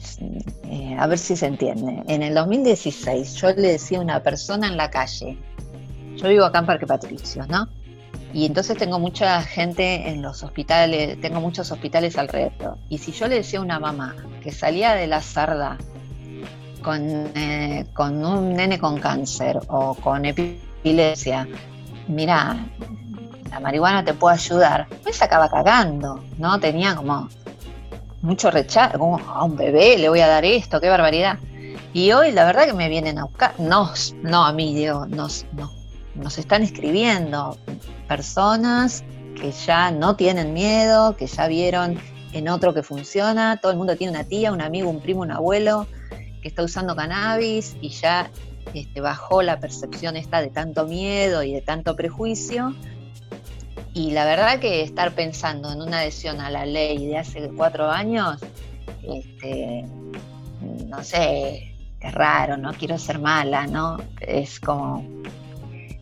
a 0.99 1.07
ver 1.07 1.19
si 1.19 1.37
se 1.37 1.47
entiende. 1.47 2.03
En 2.07 2.23
el 2.23 2.35
2016 2.35 3.35
yo 3.37 3.53
le 3.53 3.69
decía 3.69 3.99
a 3.99 4.03
una 4.03 4.23
persona 4.23 4.67
en 4.67 4.77
la 4.77 4.91
calle, 4.91 5.39
yo 6.17 6.29
vivo 6.29 6.45
acá 6.45 6.59
en 6.59 6.67
Parque 6.67 6.87
Patricios, 6.87 7.49
¿no? 7.49 7.67
Y 8.33 8.47
entonces 8.47 8.79
tengo 8.79 8.99
mucha 8.99 9.43
gente 9.43 10.09
en 10.09 10.23
los 10.23 10.43
hospitales, 10.43 11.21
tengo 11.21 11.41
muchos 11.41 11.71
hospitales 11.73 12.17
alrededor. 12.17 12.77
Y 12.89 12.99
si 12.99 13.13
yo 13.13 13.27
le 13.27 13.37
decía 13.37 13.59
a 13.59 13.63
una 13.63 13.81
mamá 13.81 14.15
que 14.43 14.53
salía 14.53 14.95
de 14.95 15.07
la 15.07 15.21
sarda 15.21 15.77
con, 16.83 17.03
eh, 17.35 17.87
con 17.93 18.25
un 18.25 18.55
nene 18.55 18.79
con 18.79 19.01
cáncer 19.01 19.59
o 19.69 19.95
con 19.95 20.25
epilepsia, 20.25 21.49
mira, 22.07 22.57
la 23.51 23.59
marihuana 23.61 24.05
te 24.05 24.15
puede 24.15 24.37
ayudar, 24.37 24.87
me 25.05 25.13
sacaba 25.13 25.49
cagando, 25.49 26.23
¿no? 26.39 26.61
Tenía 26.61 26.95
como 26.95 27.29
mucho 28.23 28.51
rechazo, 28.51 28.99
como 28.99 29.19
a 29.19 29.45
un 29.45 29.57
bebé 29.57 29.99
le 29.99 30.09
voy 30.09 30.21
a 30.21 30.29
dar 30.29 30.45
esto, 30.45 30.81
qué 30.81 30.89
barbaridad. 30.89 31.39
Y 31.93 32.13
hoy 32.13 32.31
la 32.31 32.45
verdad 32.45 32.67
que 32.67 32.75
me 32.75 32.89
vienen 32.89 33.19
a 33.19 33.25
buscar, 33.25 33.55
no, 33.59 33.93
no 34.23 34.45
a 34.45 34.53
mí, 34.53 34.75
digo, 34.75 35.07
nos, 35.07 35.47
nos, 35.53 35.71
nos 36.21 36.39
están 36.39 36.63
escribiendo 36.63 37.59
personas 38.09 39.05
que 39.41 39.53
ya 39.53 39.91
no 39.91 40.17
tienen 40.17 40.53
miedo, 40.53 41.17
que 41.17 41.27
ya 41.27 41.47
vieron 41.49 41.99
en 42.33 42.49
otro 42.49 42.75
que 42.75 42.83
funciona, 42.83 43.57
todo 43.57 43.73
el 43.73 43.79
mundo 43.79 43.97
tiene 43.97 44.13
una 44.13 44.25
tía, 44.25 44.53
un 44.53 44.61
amigo, 44.61 44.89
un 44.89 45.01
primo, 45.01 45.23
un 45.23 45.33
abuelo 45.33 45.87
que 46.43 46.49
está 46.49 46.63
usando 46.63 46.95
cannabis 46.95 47.77
y 47.81 47.89
ya 47.91 48.31
este, 48.75 49.01
bajó 49.01 49.43
la 49.43 49.59
percepción 49.59 50.17
esta 50.17 50.41
de 50.41 50.51
tanto 50.51 50.87
miedo 50.87 51.43
y 51.43 51.53
de 51.53 51.61
tanto 51.61 51.97
prejuicio. 51.97 52.75
Y 53.93 54.13
la 54.13 54.25
verdad 54.25 54.61
que 54.61 54.83
estar 54.83 55.13
pensando 55.13 55.73
en 55.73 55.83
una 55.83 56.01
adhesión 56.01 56.41
a 56.41 56.51
la 56.51 56.65
ley 56.65 57.07
de 57.07 57.19
hace 57.19 57.51
cuatro 57.57 57.91
años, 57.91 58.41
este, 59.03 59.85
no 60.87 61.03
sé, 61.03 61.75
es 62.01 62.15
raro, 62.15 62.57
no 62.57 62.73
quiero 62.75 62.99
ser 62.99 63.19
mala, 63.19 63.67
¿no? 63.67 63.99
Es 64.21 64.61
como, 64.61 65.05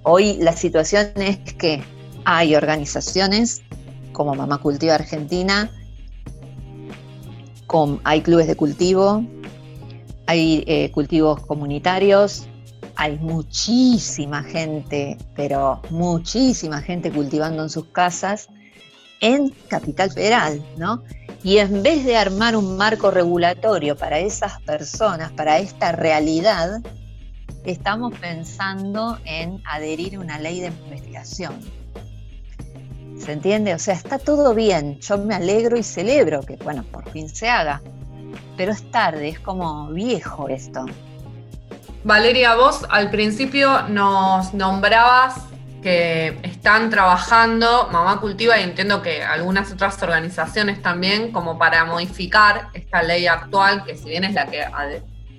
hoy 0.08 0.38
la 0.40 0.54
situación 0.54 1.12
es 1.16 1.38
que 1.54 1.82
hay 2.24 2.54
organizaciones 2.54 3.62
como 4.12 4.34
Mamá 4.34 4.58
Cultiva 4.58 4.94
Argentina, 4.94 5.70
hay 8.04 8.22
clubes 8.22 8.46
de 8.46 8.56
cultivo, 8.56 9.24
hay 10.26 10.64
eh, 10.66 10.90
cultivos 10.90 11.44
comunitarios, 11.44 12.46
hay 12.96 13.18
muchísima 13.18 14.42
gente, 14.42 15.18
pero 15.36 15.82
muchísima 15.90 16.80
gente 16.80 17.12
cultivando 17.12 17.62
en 17.62 17.70
sus 17.70 17.84
casas 17.86 18.48
en 19.20 19.50
Capital 19.68 20.10
Federal, 20.10 20.62
¿no? 20.76 21.02
Y 21.42 21.58
en 21.58 21.82
vez 21.82 22.04
de 22.04 22.16
armar 22.16 22.56
un 22.56 22.76
marco 22.76 23.10
regulatorio 23.10 23.96
para 23.96 24.18
esas 24.18 24.60
personas, 24.62 25.30
para 25.32 25.58
esta 25.58 25.92
realidad, 25.92 26.80
estamos 27.72 28.14
pensando 28.18 29.18
en 29.25 29.62
adherir 29.66 30.16
a 30.16 30.20
una 30.20 30.38
ley 30.38 30.60
de 30.60 30.68
investigación. 30.68 31.60
¿Se 33.18 33.32
entiende? 33.32 33.75
O 33.75 33.78
sea, 33.78 33.94
está 33.94 34.18
todo 34.18 34.54
bien. 34.54 35.00
Yo 35.00 35.18
me 35.18 35.34
alegro 35.34 35.76
y 35.76 35.82
celebro 35.82 36.40
que, 36.42 36.56
bueno, 36.56 36.84
por 36.84 37.10
fin 37.10 37.28
se 37.28 37.48
haga. 37.48 37.82
Pero 38.56 38.72
es 38.72 38.90
tarde, 38.90 39.28
es 39.28 39.40
como 39.40 39.88
viejo 39.88 40.48
esto. 40.48 40.87
Valeria, 42.04 42.54
vos 42.54 42.87
al 42.88 43.10
principio 43.10 43.82
nos 43.88 44.54
nombrabas 44.54 45.34
que 45.82 46.38
están 46.42 46.90
trabajando, 46.90 47.88
Mamá 47.92 48.20
Cultiva, 48.20 48.58
y 48.58 48.64
entiendo 48.64 49.02
que 49.02 49.22
algunas 49.22 49.70
otras 49.72 50.02
organizaciones 50.02 50.80
también, 50.82 51.32
como 51.32 51.58
para 51.58 51.84
modificar 51.84 52.68
esta 52.72 53.02
ley 53.02 53.26
actual, 53.26 53.84
que 53.84 53.96
si 53.96 54.08
bien 54.08 54.25
es 54.25 54.34
la 54.34 54.46
que 54.46 54.62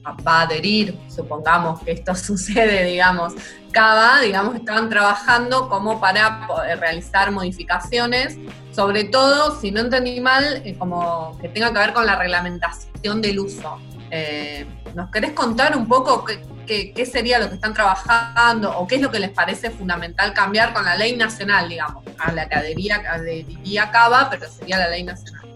va 0.06 0.39
a 0.39 0.41
adherir, 0.41 0.98
supongamos 1.08 1.82
que 1.82 1.91
esto 1.91 2.15
sucede, 2.15 2.86
digamos, 2.86 3.34
cada, 3.72 4.20
digamos, 4.22 4.56
estaban 4.56 4.89
trabajando 4.89 5.70
como 5.70 6.00
para 6.00 6.48
realizar 6.79 7.32
modificaciones, 7.32 8.38
sobre 8.72 9.03
todo, 9.06 9.60
si 9.60 9.72
no 9.72 9.82
entendí 9.82 10.20
mal, 10.20 10.62
eh, 10.65 10.75
como 10.77 11.38
que 11.39 11.50
tenga 11.50 11.72
que 11.72 11.79
ver 11.79 11.94
con 11.94 12.06
la 12.06 12.15
reglamentación 12.15 13.22
del 13.22 13.39
uso. 13.39 13.77
Eh, 14.12 14.65
¿Nos 14.96 15.12
querés 15.12 15.34
contar 15.34 15.77
un 15.77 15.88
poco 15.88 16.25
qué, 16.25 16.94
qué, 16.94 17.06
sería 17.06 17.38
lo 17.38 17.48
que 17.50 17.56
están 17.56 17.75
trabajando 17.75 18.75
o 18.75 18.88
qué 18.88 18.96
es 18.96 19.01
lo 19.01 19.12
que 19.12 19.20
les 19.20 19.29
parece 19.29 19.70
fundamental 19.70 20.34
cambiar 20.34 20.74
con 20.74 20.84
la 20.84 20.96
ley 20.96 21.15
nacional, 21.15 21.70
digamos, 21.70 22.03
a 22.18 22.32
la 22.32 22.50
que 22.50 22.56
adhería, 22.56 23.03
adheriría 23.08 23.91
Cava, 23.91 24.29
pero 24.32 24.50
sería 24.50 24.79
la 24.79 24.89
ley 24.89 25.03
nacional? 25.03 25.48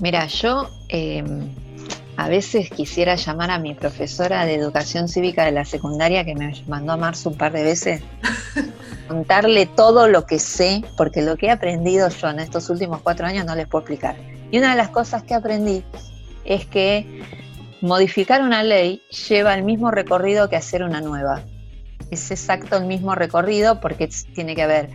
Mira, 0.00 0.26
yo... 0.26 0.70
Eh 0.90 1.24
a 2.18 2.28
veces 2.28 2.68
quisiera 2.68 3.14
llamar 3.14 3.52
a 3.52 3.60
mi 3.60 3.74
profesora 3.74 4.44
de 4.44 4.56
educación 4.56 5.06
cívica 5.08 5.44
de 5.44 5.52
la 5.52 5.64
secundaria 5.64 6.24
que 6.24 6.34
me 6.34 6.52
mandó 6.66 6.90
a 6.90 6.96
marzo 6.96 7.30
un 7.30 7.36
par 7.36 7.52
de 7.52 7.62
veces, 7.62 8.02
contarle 9.08 9.66
todo 9.66 10.08
lo 10.08 10.26
que 10.26 10.40
sé, 10.40 10.82
porque 10.96 11.22
lo 11.22 11.36
que 11.36 11.46
he 11.46 11.50
aprendido 11.52 12.08
yo 12.08 12.28
en 12.28 12.40
estos 12.40 12.70
últimos 12.70 13.02
cuatro 13.02 13.24
años 13.24 13.46
no 13.46 13.54
les 13.54 13.68
puedo 13.68 13.82
explicar. 13.82 14.16
Y 14.50 14.58
una 14.58 14.72
de 14.72 14.76
las 14.76 14.88
cosas 14.88 15.22
que 15.22 15.32
aprendí 15.32 15.84
es 16.44 16.66
que 16.66 17.22
modificar 17.82 18.42
una 18.42 18.64
ley 18.64 19.00
lleva 19.28 19.54
el 19.54 19.62
mismo 19.62 19.92
recorrido 19.92 20.48
que 20.48 20.56
hacer 20.56 20.82
una 20.82 21.00
nueva. 21.00 21.42
Es 22.10 22.32
exacto 22.32 22.78
el 22.78 22.86
mismo 22.86 23.14
recorrido 23.14 23.80
porque 23.80 24.08
tiene 24.34 24.56
que 24.56 24.62
haber 24.62 24.90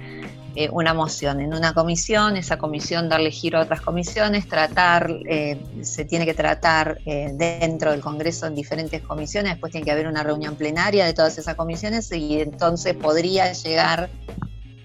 eh, 0.55 0.69
una 0.71 0.93
moción 0.93 1.41
en 1.41 1.53
una 1.53 1.73
comisión, 1.73 2.37
esa 2.37 2.57
comisión 2.57 3.09
darle 3.09 3.31
giro 3.31 3.57
a 3.57 3.61
otras 3.61 3.81
comisiones, 3.81 4.47
tratar, 4.47 5.09
eh, 5.27 5.59
se 5.81 6.05
tiene 6.05 6.25
que 6.25 6.35
tratar 6.35 6.99
eh, 7.05 7.31
dentro 7.33 7.89
del 7.89 8.01
Congreso 8.01 8.45
en 8.45 8.53
diferentes 8.53 9.01
comisiones, 9.01 9.53
después 9.53 9.71
tiene 9.71 9.83
que 9.85 9.91
haber 9.91 10.07
una 10.07 10.21
reunión 10.21 10.55
plenaria 10.55 11.05
de 11.05 11.13
todas 11.13 11.39
esas 11.39 11.55
comisiones 11.55 12.11
y 12.11 12.39
entonces 12.39 12.93
podría 12.93 13.51
llegar 13.53 14.11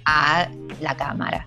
a 0.06 0.48
la 0.80 0.96
Cámara. 0.96 1.46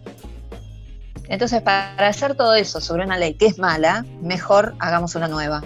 Entonces, 1.28 1.64
para 1.64 2.08
hacer 2.08 2.36
todo 2.36 2.54
eso 2.54 2.80
sobre 2.80 3.04
una 3.04 3.18
ley 3.18 3.34
que 3.34 3.48
es 3.48 3.58
mala, 3.58 4.06
mejor 4.22 4.76
hagamos 4.80 5.16
una 5.16 5.30
nueva. 5.30 5.64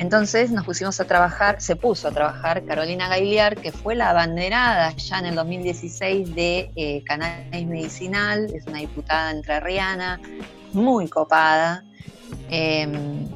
Entonces 0.00 0.50
nos 0.50 0.64
pusimos 0.64 0.98
a 0.98 1.04
trabajar, 1.04 1.60
se 1.60 1.76
puso 1.76 2.08
a 2.08 2.10
trabajar 2.10 2.64
Carolina 2.64 3.06
Gailiar, 3.08 3.54
que 3.54 3.70
fue 3.70 3.94
la 3.94 4.08
abanderada 4.08 4.96
ya 4.96 5.18
en 5.18 5.26
el 5.26 5.34
2016 5.34 6.34
de 6.34 6.70
eh, 6.74 7.04
Medicinal, 7.66 8.50
es 8.54 8.66
una 8.66 8.78
diputada 8.78 9.30
entrerriana, 9.30 10.18
muy 10.72 11.06
copada, 11.06 11.84
em, 12.48 13.28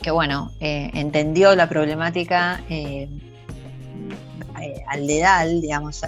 que 0.00 0.12
bueno, 0.12 0.52
eh, 0.60 0.92
entendió 0.94 1.56
la 1.56 1.68
problemática 1.68 2.62
eh, 2.70 3.08
al 4.86 5.08
dedal, 5.08 5.60
digamos, 5.60 6.02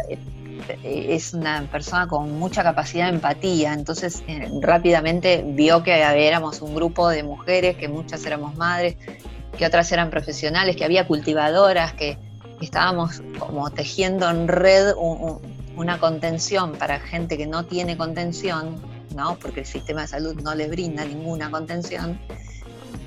es 0.85 1.35
una 1.35 1.63
persona 1.73 2.07
con 2.07 2.39
mucha 2.39 2.63
capacidad 2.63 3.07
de 3.07 3.17
empatía, 3.17 3.73
entonces 3.73 4.23
rápidamente 4.61 5.43
vio 5.45 5.83
que 5.83 6.01
éramos 6.01 6.63
un 6.63 6.77
grupo 6.77 7.09
de 7.09 7.25
mujeres, 7.25 7.77
que 7.77 7.89
muchas 7.89 8.25
éramos 8.25 8.55
madres, 8.57 8.97
que 9.59 9.67
otras 9.67 9.91
eran 9.93 10.09
profesionales, 10.09 10.77
que 10.77 10.85
había 10.85 11.07
cultivadoras, 11.07 11.93
que, 11.93 12.17
estábamos 12.61 13.23
como 13.39 13.71
tejiendo 13.71 14.29
en 14.29 14.49
red 14.49 14.93
una 15.77 15.99
contención 16.01 16.73
para 16.73 16.99
gente 16.99 17.37
que 17.37 17.47
no 17.47 17.67
tiene 17.67 17.97
contención, 17.97 18.83
¿no? 19.15 19.39
porque 19.39 19.61
el 19.61 19.67
sistema 19.67 20.01
de 20.03 20.09
salud 20.09 20.35
no 20.43 20.57
les 20.57 20.69
brinda 20.69 21.05
ninguna 21.05 21.53
contención, 21.53 22.19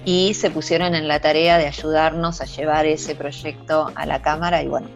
y 0.06 0.34
se 0.34 0.50
pusieron 0.50 0.96
en 0.96 1.08
la 1.08 1.20
tarea 1.20 1.58
de 1.58 1.68
ayudarnos 1.68 2.42
a 2.42 2.46
llevar 2.46 2.86
ese 2.86 3.14
proyecto 3.14 3.92
a 3.94 4.06
la 4.06 4.22
Cámara 4.22 4.64
y 4.64 4.68
bueno, 4.68 4.88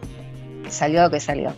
salió 0.68 1.02
lo 1.02 1.10
que 1.10 1.20
salió. 1.20 1.54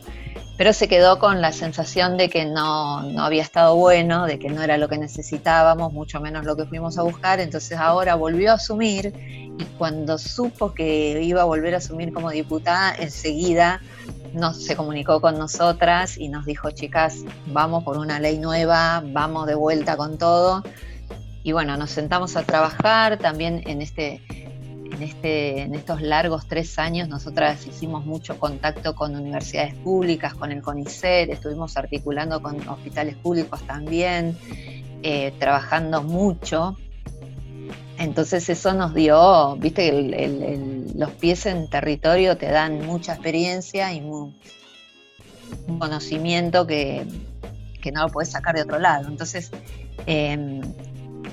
Pero 0.59 0.73
se 0.73 0.89
quedó 0.89 1.21
con 1.21 1.41
la 1.41 1.53
sensación 1.53 2.17
de 2.17 2.29
que 2.29 2.45
no, 2.45 3.03
no 3.03 3.23
había 3.23 3.43
estado 3.43 3.77
bueno, 3.77 4.27
de 4.27 4.41
que 4.41 4.49
no 4.51 4.61
era 4.61 4.77
lo 4.77 4.89
que 4.89 4.99
necesitábamos, 4.99 5.93
mucho 5.93 6.21
menos 6.21 6.45
lo 6.45 6.57
que 6.57 6.67
fuimos 6.67 6.99
a 6.99 7.03
buscar, 7.03 7.39
entonces 7.39 7.79
ahora 7.79 8.17
volvió 8.17 8.51
a 8.51 8.55
asumir 8.55 9.48
y 9.59 9.65
cuando 9.77 10.19
supo 10.19 10.73
que 10.73 11.21
iba 11.23 11.43
a 11.43 11.45
volver 11.45 11.75
a 11.75 11.79
asumir 11.79 12.13
como 12.13 12.31
diputada, 12.31 12.95
enseguida 12.95 13.81
nos, 14.33 14.65
se 14.65 14.77
comunicó 14.77 15.21
con 15.21 15.37
nosotras 15.37 16.17
y 16.17 16.29
nos 16.29 16.47
dijo, 16.47 16.71
chicas, 16.71 17.25
vamos 17.47 17.83
por 17.83 17.99
una 17.99 18.21
ley 18.21 18.39
nueva, 18.39 19.03
vamos 19.05 19.47
de 19.47 19.57
vuelta 19.57 19.97
con 19.97 20.17
todo. 20.17 20.63
Y 21.43 21.53
bueno, 21.53 21.77
nos 21.77 21.91
sentamos 21.91 22.37
a 22.37 22.45
trabajar 22.45 23.19
también 23.19 23.63
en 23.67 23.83
este, 23.83 24.23
en, 24.31 25.03
este, 25.03 25.63
en 25.63 25.75
estos 25.75 26.03
largos 26.03 26.47
tres 26.47 26.79
años. 26.79 27.09
Nosotras 27.09 27.67
hicimos 27.67 28.07
mucho 28.07 28.39
contacto 28.39 28.95
con 28.95 29.17
universidades 29.17 29.75
públicas, 29.75 30.35
con 30.35 30.53
el 30.53 30.63
CONICET, 30.63 31.31
estuvimos 31.31 31.77
articulando 31.77 32.41
con 32.41 32.69
hospitales 32.69 33.17
públicos 33.17 33.61
también, 33.67 34.39
eh, 35.03 35.33
trabajando 35.39 36.03
mucho 36.03 36.77
entonces 37.99 38.49
eso 38.49 38.75
nos 38.75 38.95
dio, 38.95 39.57
viste, 39.57 40.89
los 40.95 41.11
pies 41.13 41.47
en 41.47 41.69
territorio 41.69 42.37
te 42.37 42.47
dan 42.47 42.87
mucha 42.87 43.15
experiencia 43.15 43.93
y 43.93 44.01
un 44.01 44.35
conocimiento 45.79 46.67
que, 46.67 47.07
no 47.93 48.03
lo 48.03 48.09
puedes 48.09 48.31
sacar 48.31 48.55
de 48.55 48.63
otro 48.63 48.79
lado. 48.79 49.09
Entonces 49.09 49.51
em, 50.05 50.61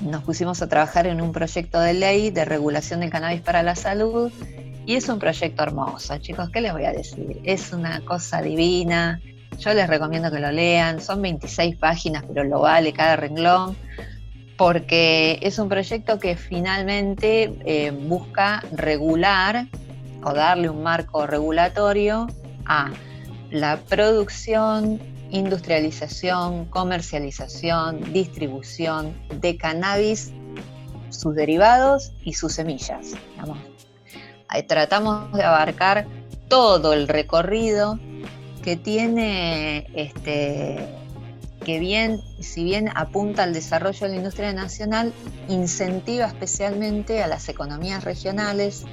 nos 0.00 0.22
pusimos 0.24 0.62
a 0.62 0.68
trabajar 0.68 1.06
en 1.06 1.20
un 1.20 1.32
proyecto 1.32 1.78
de 1.80 1.92
ley 1.92 2.30
de 2.30 2.46
regulación 2.46 3.00
del 3.00 3.10
cannabis 3.10 3.42
para 3.42 3.62
la 3.62 3.76
salud 3.76 4.32
y 4.86 4.94
es 4.94 5.08
un 5.08 5.18
proyecto 5.18 5.62
hermoso, 5.62 6.16
chicos, 6.18 6.48
¿qué 6.50 6.60
les 6.60 6.72
voy 6.72 6.84
a 6.84 6.92
decir? 6.92 7.40
Es 7.44 7.72
una 7.72 8.00
cosa 8.00 8.40
divina, 8.40 9.20
yo 9.58 9.74
les 9.74 9.86
recomiendo 9.86 10.30
que 10.30 10.40
lo 10.40 10.50
lean, 10.50 11.00
son 11.00 11.22
26 11.22 11.76
páginas, 11.76 12.24
pero 12.26 12.42
lo 12.44 12.60
vale 12.60 12.92
cada 12.92 13.16
renglón 13.16 13.76
porque 14.56 15.38
es 15.42 15.58
un 15.58 15.68
proyecto 15.68 16.18
que 16.18 16.36
finalmente 16.36 17.52
eh, 17.64 17.90
busca 17.90 18.62
regular 18.72 19.66
o 20.22 20.32
darle 20.32 20.70
un 20.70 20.82
marco 20.82 21.26
regulatorio 21.26 22.26
a 22.64 22.90
la 23.50 23.78
producción, 23.78 25.00
industrialización, 25.30 26.66
comercialización, 26.66 28.12
distribución 28.12 29.14
de 29.40 29.56
cannabis, 29.56 30.32
sus 31.10 31.34
derivados 31.34 32.12
y 32.22 32.34
sus 32.34 32.54
semillas. 32.54 33.12
tratamos 34.66 35.32
de 35.32 35.44
abarcar 35.44 36.06
todo 36.48 36.92
el 36.92 37.08
recorrido 37.08 37.98
que 38.62 38.76
tiene 38.76 39.86
este, 39.94 40.88
que 41.66 41.80
bien, 41.80 42.22
si 42.38 42.62
bien 42.62 42.92
apunta 42.94 43.42
al 43.42 43.52
desarrollo 43.52 43.98
de 43.98 44.10
la 44.10 44.14
industria 44.14 44.52
nacional, 44.52 45.12
incentiva 45.48 46.26
especialmente 46.26 47.24
a 47.24 47.26
las 47.26 47.48
economías 47.48 48.04
regionales, 48.04 48.84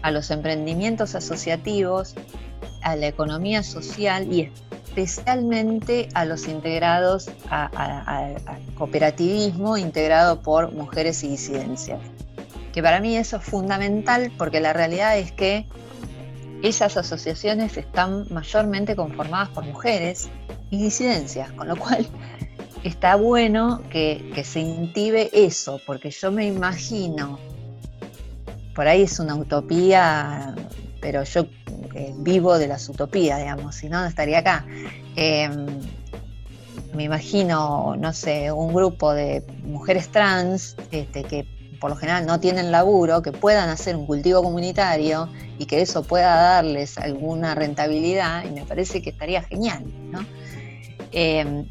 a 0.00 0.10
los 0.10 0.30
emprendimientos 0.30 1.14
asociativos, 1.14 2.14
a 2.80 2.96
la 2.96 3.06
economía 3.06 3.62
social 3.62 4.32
y 4.32 4.50
especialmente 4.86 6.08
a 6.14 6.24
los 6.24 6.48
integrados 6.48 7.30
a, 7.50 8.32
cooperativismo 8.76 9.76
integrado 9.76 10.40
por 10.40 10.72
mujeres 10.72 11.22
y 11.22 11.28
disidencias. 11.28 12.00
Que 12.72 12.82
para 12.82 13.00
mí 13.00 13.14
eso 13.14 13.36
es 13.36 13.44
fundamental 13.44 14.32
porque 14.38 14.60
la 14.60 14.72
realidad 14.72 15.18
es 15.18 15.32
que 15.32 15.66
esas 16.62 16.96
asociaciones 16.96 17.76
están 17.76 18.24
mayormente 18.30 18.96
conformadas 18.96 19.50
por 19.50 19.66
mujeres 19.66 20.30
y 20.70 20.78
disidencias, 20.78 21.52
con 21.52 21.68
lo 21.68 21.76
cual 21.76 22.06
está 22.84 23.16
bueno 23.16 23.82
que, 23.90 24.42
se 24.44 24.60
intibe 24.60 25.30
eso, 25.32 25.80
porque 25.86 26.10
yo 26.10 26.32
me 26.32 26.46
imagino, 26.46 27.38
por 28.74 28.88
ahí 28.88 29.02
es 29.02 29.18
una 29.18 29.34
utopía, 29.34 30.54
pero 31.00 31.24
yo 31.24 31.46
eh, 31.94 32.14
vivo 32.18 32.58
de 32.58 32.68
las 32.68 32.88
utopías, 32.88 33.38
digamos, 33.38 33.74
si 33.74 33.88
no, 33.88 34.00
no 34.00 34.06
estaría 34.06 34.38
acá. 34.38 34.64
Em, 35.16 35.66
me 36.94 37.04
imagino, 37.04 37.94
no 37.96 38.12
sé, 38.12 38.50
un 38.50 38.72
grupo 38.72 39.12
de 39.12 39.44
mujeres 39.62 40.08
trans 40.08 40.76
este, 40.90 41.22
que 41.24 41.46
por 41.80 41.90
lo 41.90 41.96
general 41.96 42.26
no 42.26 42.38
tienen 42.40 42.70
laburo, 42.70 43.22
que 43.22 43.32
puedan 43.32 43.70
hacer 43.70 43.96
un 43.96 44.06
cultivo 44.06 44.42
comunitario 44.42 45.28
y 45.58 45.66
que 45.66 45.80
eso 45.80 46.02
pueda 46.02 46.34
darles 46.34 46.98
alguna 46.98 47.54
rentabilidad, 47.54 48.44
y 48.44 48.50
me 48.50 48.64
parece 48.66 49.00
que 49.00 49.10
estaría 49.10 49.42
genial, 49.42 49.84
¿no? 50.10 50.20
Eh, 51.12 51.64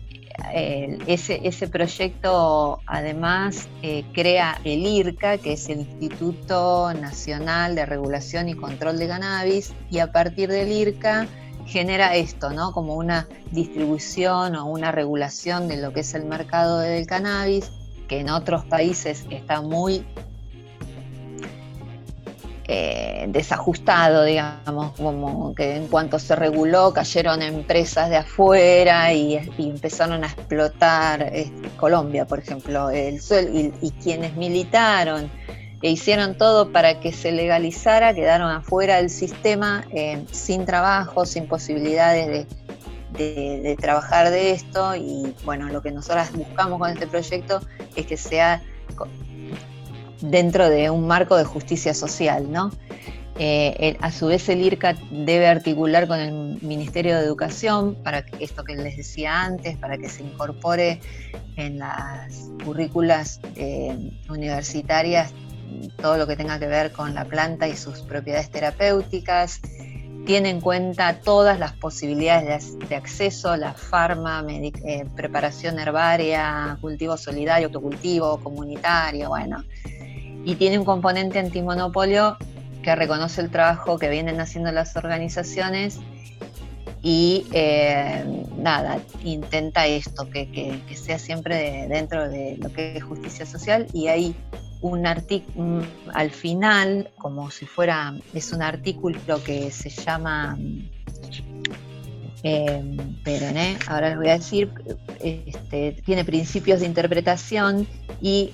ese, 1.08 1.68
proyecto 1.68 2.80
además 2.86 3.68
eh, 3.82 4.06
crea 4.14 4.60
el 4.64 4.86
IRCA, 4.86 5.38
que 5.38 5.54
es 5.54 5.70
el 5.70 5.82
Instituto 5.82 6.94
Nacional 6.94 7.76
de 7.76 7.86
Regulación 7.86 8.50
y 8.50 8.56
Control 8.56 8.98
de 8.98 9.08
Cannabis, 9.08 9.74
y 9.92 10.00
a 10.00 10.12
partir 10.12 10.50
del 10.50 10.72
IRCA 10.72 11.28
genera 11.66 12.16
esto, 12.16 12.52
¿no? 12.52 12.72
Como 12.72 12.96
una 12.96 13.28
distribución 13.52 14.56
o 14.56 14.66
una 14.66 14.92
regulación 14.92 15.68
de 15.68 15.78
lo 15.78 15.94
que 15.94 16.00
es 16.00 16.14
el 16.14 16.26
mercado 16.26 16.80
del 16.80 17.06
cannabis, 17.06 17.72
que 18.08 18.20
en 18.20 18.30
otros 18.30 18.66
países 18.66 19.26
está 19.30 19.62
muy 19.62 20.04
eh, 22.72 23.26
desajustado, 23.30 24.26
digamos, 24.26 24.92
como 24.96 25.56
que 25.56 25.76
en 25.76 25.88
cuanto 25.88 26.20
se 26.20 26.36
reguló 26.36 26.94
cayeron 26.94 27.42
empresas 27.42 28.12
de 28.12 28.18
afuera 28.18 29.12
y, 29.12 29.38
empezaron 29.58 30.24
a 30.24 30.28
explotar 30.28 31.24
este, 31.34 31.68
Colombia, 31.78 32.28
por 32.28 32.38
ejemplo, 32.38 32.92
el 32.92 33.22
suelo, 33.22 33.50
y, 33.82 33.90
quienes 34.04 34.36
militaron 34.36 35.32
e 35.82 35.90
hicieron 35.90 36.38
todo 36.38 36.72
para 36.72 37.00
que 37.00 37.12
se 37.12 37.32
legalizara, 37.32 38.14
quedaron 38.14 38.52
afuera 38.52 38.98
del 38.98 39.10
sistema 39.10 39.84
eh, 39.92 40.24
sin 40.32 40.66
trabajo, 40.66 41.26
sin 41.26 41.48
posibilidades 41.48 42.46
de, 43.18 43.78
trabajar 43.82 44.30
de 44.30 44.52
esto 44.52 44.96
y 44.96 45.34
bueno, 45.44 45.70
lo 45.70 45.82
que 45.82 45.90
nosotras 45.90 46.32
buscamos 46.34 46.78
con 46.78 46.92
este 46.92 47.08
proyecto 47.08 47.62
es 47.96 48.06
que 48.06 48.16
sea 48.16 48.62
dentro 50.22 50.70
de 50.70 50.90
un 50.90 51.08
marco 51.08 51.38
de 51.38 51.44
justicia 51.44 51.94
social, 51.94 52.52
¿no? 52.52 52.72
Eh, 53.42 53.96
a 54.02 54.12
su 54.12 54.28
vez 54.28 54.50
el 54.50 54.60
IRCA 54.60 54.98
debe 55.12 55.48
articular 55.48 56.10
con 56.10 56.20
el 56.20 56.62
Ministerio 56.62 57.18
de 57.18 57.24
Educación 57.24 57.96
para 58.04 58.26
que 58.26 58.44
esto 58.44 58.66
que 58.66 58.76
les 58.76 58.98
decía 58.98 59.44
antes, 59.44 59.78
para 59.78 59.98
que 59.98 60.10
se 60.10 60.24
incorpore 60.24 61.00
en 61.56 61.80
las 61.80 62.52
currículas 62.66 63.40
eh, 63.56 64.12
universitarias 64.28 65.32
todo 66.02 66.18
lo 66.18 66.28
que 66.28 66.36
tenga 66.36 66.60
que 66.60 66.68
ver 66.68 66.92
con 66.92 67.14
la 67.14 67.26
planta 67.26 67.68
y 67.68 67.76
sus 67.76 68.02
propiedades 68.02 68.50
terapéuticas, 68.50 69.62
tiene 70.26 70.50
en 70.50 70.62
cuenta 70.62 71.22
todas 71.22 71.60
las 71.60 71.74
posibilidades 71.74 72.78
de, 72.88 72.96
acceso, 72.96 73.56
la 73.56 73.74
farma, 73.74 74.46
eh, 74.48 75.06
preparación 75.16 75.80
herbaria, 75.80 76.78
cultivo 76.82 77.18
solidario, 77.18 77.68
autocultivo, 77.68 78.40
comunitario, 78.40 79.30
bueno, 79.30 79.64
y 80.46 80.56
tiene 80.56 80.80
un 80.80 80.86
componente 80.86 81.40
antimonopolio 81.40 82.38
que 82.84 82.96
reconoce 82.96 83.42
el 83.42 83.50
trabajo 83.50 83.98
que 83.98 84.10
vienen 84.10 84.40
haciendo 84.40 84.72
las 84.72 84.96
organizaciones 84.96 86.00
y 87.02 87.46
eh, 87.54 88.26
nada, 88.58 89.00
intenta 89.24 89.88
esto, 89.88 90.30
que, 90.30 90.82
sea 90.96 91.18
siempre 91.18 91.88
dentro 91.88 92.28
de 92.30 92.58
lo 92.58 92.72
que 92.74 92.98
es 92.98 93.04
justicia 93.04 93.46
social. 93.46 93.88
Y 93.94 94.08
hay 94.08 94.36
un 94.82 95.06
artículo 95.08 95.86
al 96.14 96.32
final, 96.32 97.10
como 97.18 97.52
si 97.52 97.66
fuera, 97.66 98.14
es 98.34 98.52
un 98.52 98.62
artículo 98.62 99.42
que 99.44 99.72
se 99.72 99.90
llama, 99.90 100.58
eh, 102.44 103.78
ahora 103.88 104.10
les 104.10 104.18
voy 104.18 104.30
a 104.30 104.34
decir, 104.34 104.72
este, 105.20 106.02
tiene 106.06 106.24
principios 106.24 106.80
de 106.80 106.86
interpretación 106.86 107.88
y 108.22 108.54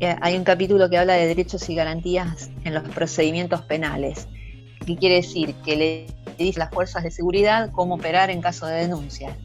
eh, 0.00 0.16
hay 0.20 0.36
un 0.36 0.44
capítulo 0.44 0.88
que 0.88 0.98
habla 0.98 1.14
de 1.14 1.26
derechos 1.26 1.68
y 1.68 1.74
garantías 1.74 2.50
en 2.64 2.74
los 2.74 2.82
procedimientos 2.84 3.62
penales. 3.62 4.28
¿Qué 4.86 4.96
quiere 4.96 5.16
decir? 5.16 5.54
Que 5.64 5.76
le 5.76 6.06
dice 6.38 6.60
a 6.60 6.64
las 6.64 6.74
fuerzas 6.74 7.02
de 7.02 7.10
seguridad 7.10 7.70
cómo 7.72 7.94
operar 7.94 8.30
en 8.30 8.40
caso 8.40 8.66
de 8.66 8.76
denuncia. 8.76 9.36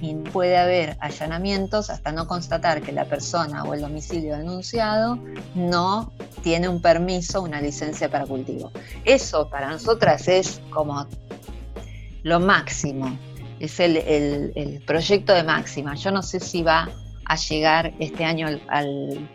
Y 0.00 0.14
puede 0.14 0.56
haber 0.56 0.96
allanamientos 1.00 1.90
hasta 1.90 2.12
no 2.12 2.28
constatar 2.28 2.82
que 2.82 2.92
la 2.92 3.04
persona 3.04 3.64
o 3.64 3.74
el 3.74 3.80
domicilio 3.80 4.36
denunciado 4.36 5.18
no 5.54 6.12
tiene 6.42 6.68
un 6.68 6.80
permiso, 6.80 7.42
una 7.42 7.60
licencia 7.60 8.08
para 8.08 8.24
cultivo. 8.24 8.70
Eso 9.04 9.50
para 9.50 9.68
nosotras 9.68 10.28
es 10.28 10.60
como 10.70 11.06
lo 12.22 12.40
máximo, 12.40 13.16
es 13.60 13.80
el, 13.80 14.82
proyecto 14.86 15.34
de 15.34 15.42
máxima. 15.42 15.94
Yo 15.94 16.10
no 16.10 16.22
sé 16.22 16.40
si 16.40 16.62
va 16.62 16.88
a 17.24 17.36
llegar 17.36 17.92
este 17.98 18.24
año 18.24 18.48
al 18.68 19.28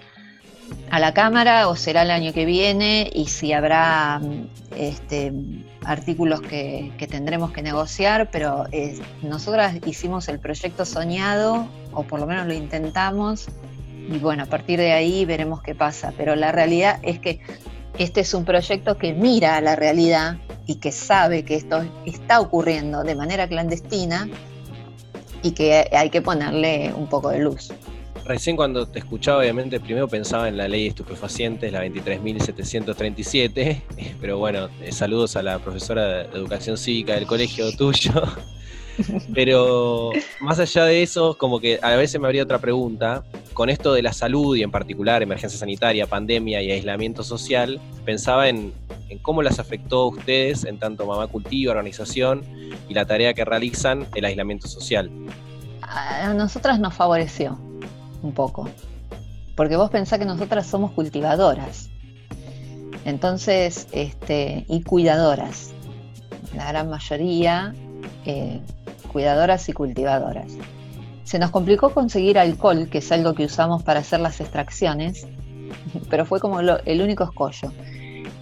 a 0.90 1.00
la 1.00 1.14
Cámara 1.14 1.68
o 1.68 1.76
será 1.76 2.04
el 2.04 2.12
año 2.12 2.34
que 2.34 2.46
viene 2.46 3.10
y 3.14 3.26
si 3.26 3.54
habrá 3.54 4.22
este, 4.78 5.34
artículos 5.84 6.42
que, 6.42 6.92
tendremos 7.10 7.52
que 7.52 7.62
negociar, 7.62 8.30
pero 8.32 8.66
nosotras 9.22 9.76
hicimos 9.86 10.28
el 10.28 10.40
proyecto 10.40 10.86
soñado 10.86 11.68
o 11.92 12.04
por 12.04 12.20
lo 12.20 12.28
menos 12.28 12.48
lo 12.48 12.54
intentamos 12.54 13.48
y 14.10 14.18
bueno, 14.18 14.44
a 14.44 14.46
partir 14.46 14.80
de 14.80 14.94
ahí 14.94 15.26
veremos 15.26 15.62
qué 15.62 15.76
pasa, 15.76 16.14
pero 16.18 16.36
la 16.36 16.52
realidad 16.52 17.00
es 17.04 17.20
que 17.20 17.40
este 17.98 18.22
es 18.22 18.34
un 18.34 18.46
proyecto 18.46 18.98
que 18.98 19.14
mira 19.14 19.56
a 19.56 19.62
la 19.62 19.76
realidad 19.76 20.38
y 20.66 20.76
que 20.76 20.92
sabe 20.92 21.44
que 21.44 21.56
esto 21.56 21.84
está 22.06 22.40
ocurriendo 22.40 23.04
de 23.04 23.16
manera 23.16 23.48
clandestina 23.48 24.30
y 25.42 25.52
que 25.52 25.90
hay 25.92 26.10
que 26.10 26.22
ponerle 26.22 26.94
un 26.96 27.08
poco 27.08 27.30
de 27.30 27.40
luz. 27.40 27.72
Recién 28.26 28.56
cuando 28.56 28.88
te 28.88 29.00
escuchaba, 29.00 29.40
obviamente, 29.40 29.82
primero 29.82 30.08
pensaba 30.08 30.48
en 30.48 30.56
la 30.56 30.70
ley 30.70 30.84
de 30.84 30.90
estupefacientes, 30.90 31.74
la 31.74 31.84
23.737, 31.86 33.82
pero 34.22 34.38
bueno, 34.38 34.70
eh, 34.82 34.94
saludos 34.94 35.36
a 35.36 35.44
la 35.44 35.60
profesora 35.60 36.06
de 36.06 36.38
educación 36.38 36.78
cívica 36.78 37.16
del 37.16 37.28
colegio 37.28 37.76
tuyo. 37.76 38.14
Pero 39.34 40.12
más 40.40 40.60
allá 40.60 40.86
de 40.86 41.02
eso, 41.02 41.36
como 41.38 41.60
que 41.60 41.80
a 41.82 41.96
veces 41.96 42.22
me 42.22 42.28
habría 42.28 42.44
otra 42.44 42.60
pregunta. 42.60 43.24
Con 43.54 43.70
esto 43.70 43.94
de 43.94 44.02
la 44.02 44.14
salud 44.14 44.56
y 44.56 44.64
en 44.64 44.72
particular 44.72 45.22
emergencia 45.22 45.60
sanitaria, 45.60 46.08
pandemia 46.08 46.62
y 46.62 46.72
aislamiento 46.72 47.24
social, 47.24 47.80
pensaba 48.04 48.50
en, 48.50 48.74
cómo 49.22 49.44
las 49.44 49.60
afectó 49.60 50.02
a 50.02 50.08
ustedes 50.08 50.66
en 50.66 50.80
tanto 50.80 51.06
Mamá 51.06 51.28
Cultiva, 51.28 51.72
organización 51.72 52.44
y 52.90 52.94
la 52.96 53.06
tarea 53.06 53.36
que 53.36 53.46
realizan 53.46 54.08
el 54.16 54.26
aislamiento 54.26 54.68
social. 54.68 55.12
A 55.82 56.34
nosotras 56.34 56.80
nos 56.80 56.96
favoreció 56.96 57.60
un 58.24 58.34
poco. 58.34 58.68
Porque 59.56 59.76
vos 59.76 59.92
pensás 59.92 60.18
que 60.18 60.26
nosotras 60.26 60.66
somos 60.66 60.92
cultivadoras. 60.92 61.90
Entonces, 63.06 63.88
este, 63.92 64.66
y 64.68 64.82
cuidadoras. 64.82 65.74
La 66.56 66.70
gran 66.70 66.90
mayoría, 66.90 67.76
eh, 68.26 68.62
cuidadoras 69.12 69.70
y 69.70 69.74
cultivadoras. 69.74 70.54
Se 71.24 71.40
nos 71.40 71.52
complicó 71.52 71.92
conseguir 71.92 72.38
alcohol, 72.38 72.90
que 72.90 73.00
es 73.00 73.12
algo 73.12 73.34
que 73.34 73.46
usamos 73.46 73.84
para 73.84 74.02
hacer 74.02 74.20
las 74.20 74.40
extracciones, 74.42 75.28
pero 76.10 76.26
fue 76.26 76.40
como 76.40 76.60
el 76.60 77.02
único 77.02 77.24
escollo. 77.24 77.72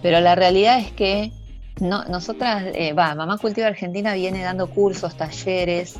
Pero 0.02 0.20
la 0.20 0.34
realidad 0.34 0.78
es 0.78 0.92
que 0.92 1.32
no, 1.80 2.04
nosotras, 2.04 2.64
eh, 2.74 2.92
va, 2.92 3.14
Mamá 3.14 3.38
Cultiva 3.38 3.66
Argentina 3.66 4.14
viene 4.14 4.42
dando 4.42 4.68
cursos, 4.68 5.16
talleres 5.16 5.96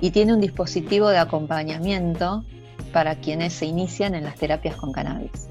y 0.00 0.10
tiene 0.10 0.34
un 0.34 0.40
dispositivo 0.40 1.08
de 1.08 1.18
acompañamiento 1.18 2.44
para 2.92 3.16
quienes 3.16 3.52
se 3.52 3.66
inician 3.66 4.14
en 4.14 4.24
las 4.24 4.36
terapias 4.36 4.76
con 4.76 4.92
cannabis. 4.92 5.48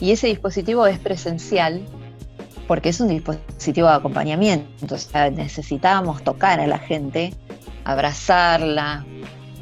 Y 0.00 0.10
ese 0.10 0.26
dispositivo 0.26 0.86
es 0.86 0.98
presencial 0.98 1.82
porque 2.66 2.90
es 2.90 3.00
un 3.00 3.08
dispositivo 3.08 3.88
de 3.88 3.94
acompañamiento, 3.94 4.94
o 4.94 4.98
sea, 4.98 5.30
necesitábamos 5.30 6.22
tocar 6.22 6.60
a 6.60 6.66
la 6.66 6.78
gente, 6.78 7.34
abrazarla 7.84 9.04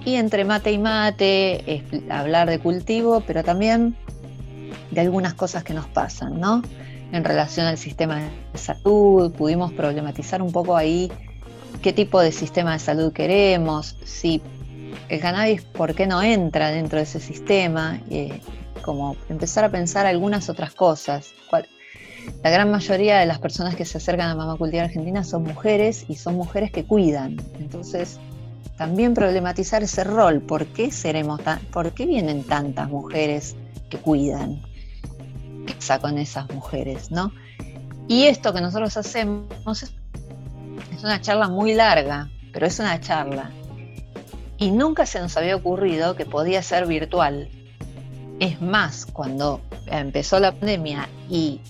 y 0.05 0.15
entre 0.15 0.45
mate 0.45 0.73
y 0.73 0.79
mate 0.79 1.85
hablar 2.11 2.49
de 2.49 2.59
cultivo, 2.59 3.23
pero 3.27 3.45
también 3.45 3.97
de 4.91 5.01
algunas 5.01 5.35
cosas 5.35 5.65
que 5.65 5.75
nos 5.75 5.87
pasan, 5.87 6.41
¿no? 6.41 6.63
En 7.13 7.25
relación 7.25 7.67
al 7.67 7.77
sistema 7.77 8.21
de 8.53 8.59
salud, 8.59 9.33
pudimos 9.33 9.73
problematizar 9.73 10.43
un 10.43 10.53
poco 10.53 10.77
ahí 10.77 11.11
qué 11.83 11.93
tipo 11.93 12.21
de 12.21 12.33
sistema 12.33 12.75
de 12.75 12.79
salud 12.79 13.13
queremos, 13.13 13.97
si 14.05 14.43
el 15.09 15.21
cannabis, 15.21 15.63
¿por 15.63 15.95
qué 15.95 16.07
no 16.07 16.23
entra 16.23 16.71
dentro 16.71 16.99
de 16.99 17.05
ese 17.05 17.21
sistema? 17.21 18.01
Eh, 18.11 18.41
como 18.83 19.17
empezar 19.29 19.65
a 19.65 19.69
pensar 19.71 20.07
algunas 20.07 20.49
otras 20.49 20.75
cosas. 20.75 21.35
La 22.43 22.51
gran 22.51 22.71
mayoría 22.71 23.19
de 23.19 23.27
las 23.27 23.39
personas 23.39 23.77
que 23.77 23.85
se 23.85 23.99
acercan 23.99 24.31
a 24.31 24.35
Mamá 24.35 24.57
Argentina 24.81 25.25
son 25.25 25.43
mujeres 25.45 26.05
y 26.09 26.17
son 26.17 26.37
mujeres 26.37 26.71
que 26.71 26.85
cuidan. 26.85 27.37
Entonces, 27.59 28.19
también 28.77 29.15
problematizar 29.15 29.83
ese 29.83 30.05
rol. 30.05 30.41
¿Por 30.41 30.67
qué 30.67 30.91
seremos 30.91 31.43
tan, 31.43 31.59
por 31.67 31.93
qué 31.93 32.07
vienen 32.07 32.45
tantas 32.45 32.89
mujeres 32.89 33.57
que 33.91 33.99
cuidan? 33.99 34.63
¿Qué 35.67 35.75
pasa 35.75 35.99
con 35.99 36.19
esas 36.19 36.51
mujeres, 36.51 37.11
no? 37.11 37.33
Y 38.09 38.25
esto 38.25 38.53
que 38.53 38.61
nosotros 38.61 38.97
hacemos 38.97 39.83
es 39.83 41.05
una 41.05 41.21
charla 41.21 41.49
muy 41.49 41.75
larga, 41.75 42.31
pero 42.53 42.67
es 42.67 42.79
una 42.79 42.99
charla 43.01 43.51
y 44.61 44.71
nunca 44.71 45.07
se 45.07 45.19
nos 45.21 45.37
había 45.39 45.57
ocurrido 45.57 46.15
que 46.15 46.27
podía 46.27 46.63
ser 46.63 46.87
virtual. 46.87 47.49
Es 48.39 48.61
más, 48.61 49.07
cuando 49.07 49.63
empezó 49.87 50.39
la 50.39 50.53
pandemia 50.53 51.09
y 51.31 51.63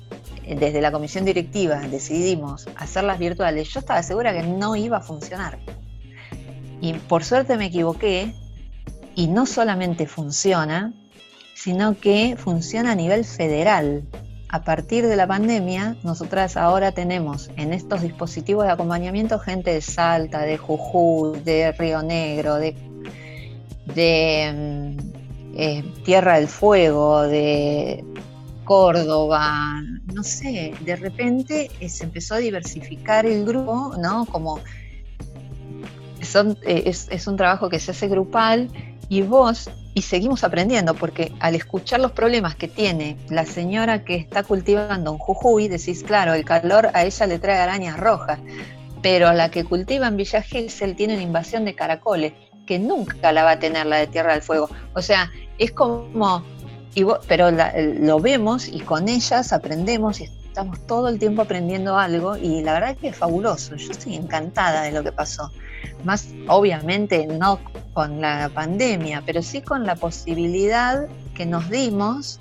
desde 0.54 0.80
la 0.80 0.90
comisión 0.90 1.24
directiva 1.24 1.80
decidimos 1.80 2.68
hacerlas 2.76 3.18
virtuales, 3.18 3.68
yo 3.68 3.80
estaba 3.80 4.02
segura 4.02 4.32
que 4.32 4.42
no 4.42 4.76
iba 4.76 4.98
a 4.98 5.00
funcionar. 5.00 5.58
Y 6.80 6.94
por 6.94 7.24
suerte 7.24 7.56
me 7.56 7.66
equivoqué 7.66 8.34
y 9.14 9.28
no 9.28 9.46
solamente 9.46 10.06
funciona, 10.06 10.92
sino 11.54 11.98
que 11.98 12.36
funciona 12.38 12.92
a 12.92 12.94
nivel 12.94 13.24
federal. 13.24 14.02
A 14.48 14.64
partir 14.64 15.06
de 15.06 15.14
la 15.14 15.26
pandemia, 15.26 15.96
nosotras 16.02 16.56
ahora 16.56 16.90
tenemos 16.90 17.50
en 17.56 17.72
estos 17.72 18.02
dispositivos 18.02 18.64
de 18.64 18.72
acompañamiento 18.72 19.38
gente 19.38 19.72
de 19.72 19.80
Salta, 19.80 20.40
de 20.40 20.56
Jujuy, 20.56 21.38
de 21.40 21.70
Río 21.72 22.02
Negro, 22.02 22.56
de, 22.56 22.74
mm, 23.94 24.96
eh, 25.54 25.84
Tierra 26.04 26.36
del 26.36 26.48
Fuego, 26.48 27.22
de 27.22 28.04
Córdoba, 28.64 29.82
no 30.12 30.22
sé, 30.22 30.74
de 30.80 30.96
repente 30.96 31.70
eh, 31.80 31.88
se 31.88 32.04
empezó 32.04 32.34
a 32.34 32.38
diversificar 32.38 33.26
el 33.26 33.44
grupo, 33.44 33.94
¿no? 33.98 34.26
Como 34.26 34.60
eh, 36.62 36.82
es, 36.86 37.08
es 37.10 37.26
un 37.26 37.36
trabajo 37.36 37.68
que 37.68 37.78
se 37.78 37.90
hace 37.90 38.08
grupal 38.08 38.70
y 39.08 39.22
vos 39.22 39.70
y 39.94 40.02
seguimos 40.02 40.44
aprendiendo, 40.44 40.94
porque 40.94 41.32
al 41.40 41.54
escuchar 41.54 42.00
los 42.00 42.12
problemas 42.12 42.54
que 42.54 42.68
tiene 42.68 43.16
la 43.28 43.44
señora 43.44 44.04
que 44.04 44.14
está 44.14 44.42
cultivando 44.44 45.12
en 45.12 45.18
Jujuy, 45.18 45.68
decís, 45.68 46.04
claro, 46.04 46.34
el 46.34 46.44
calor 46.44 46.90
a 46.94 47.04
ella 47.04 47.26
le 47.26 47.38
trae 47.38 47.58
arañas 47.58 47.98
rojas, 47.98 48.38
pero 49.02 49.32
la 49.32 49.50
que 49.50 49.64
cultiva 49.64 50.06
en 50.06 50.16
Villa 50.16 50.42
Gesell 50.42 50.94
tiene 50.94 51.14
una 51.14 51.22
invasión 51.22 51.64
de 51.64 51.74
caracoles, 51.74 52.34
que 52.66 52.78
nunca 52.78 53.32
la 53.32 53.42
va 53.42 53.52
a 53.52 53.58
tener 53.58 53.86
la 53.86 53.96
de 53.96 54.06
Tierra 54.06 54.32
del 54.32 54.42
Fuego. 54.42 54.70
O 54.94 55.02
sea, 55.02 55.30
es 55.58 55.72
como, 55.72 56.44
pero 57.28 57.50
lo 57.50 58.20
vemos 58.20 58.68
y 58.68 58.80
con 58.80 59.08
ellas 59.08 59.52
aprendemos 59.52 60.20
y 60.20 60.24
estamos 60.24 60.84
todo 60.86 61.08
el 61.08 61.18
tiempo 61.18 61.42
aprendiendo 61.42 61.96
algo 61.96 62.36
y 62.36 62.62
la 62.62 62.72
verdad 62.74 62.96
que 62.96 63.08
es 63.08 63.16
fabuloso. 63.16 63.76
Yo 63.76 63.92
estoy 63.92 64.16
encantada 64.16 64.82
de 64.82 64.92
lo 64.92 65.04
que 65.04 65.12
pasó. 65.12 65.52
Más 66.04 66.28
obviamente 66.48 67.26
no 67.26 67.60
con 67.92 68.20
la 68.20 68.50
pandemia, 68.52 69.22
pero 69.24 69.42
sí 69.42 69.62
con 69.62 69.86
la 69.86 69.94
posibilidad 69.94 71.06
que 71.34 71.46
nos 71.46 71.70
dimos 71.70 72.38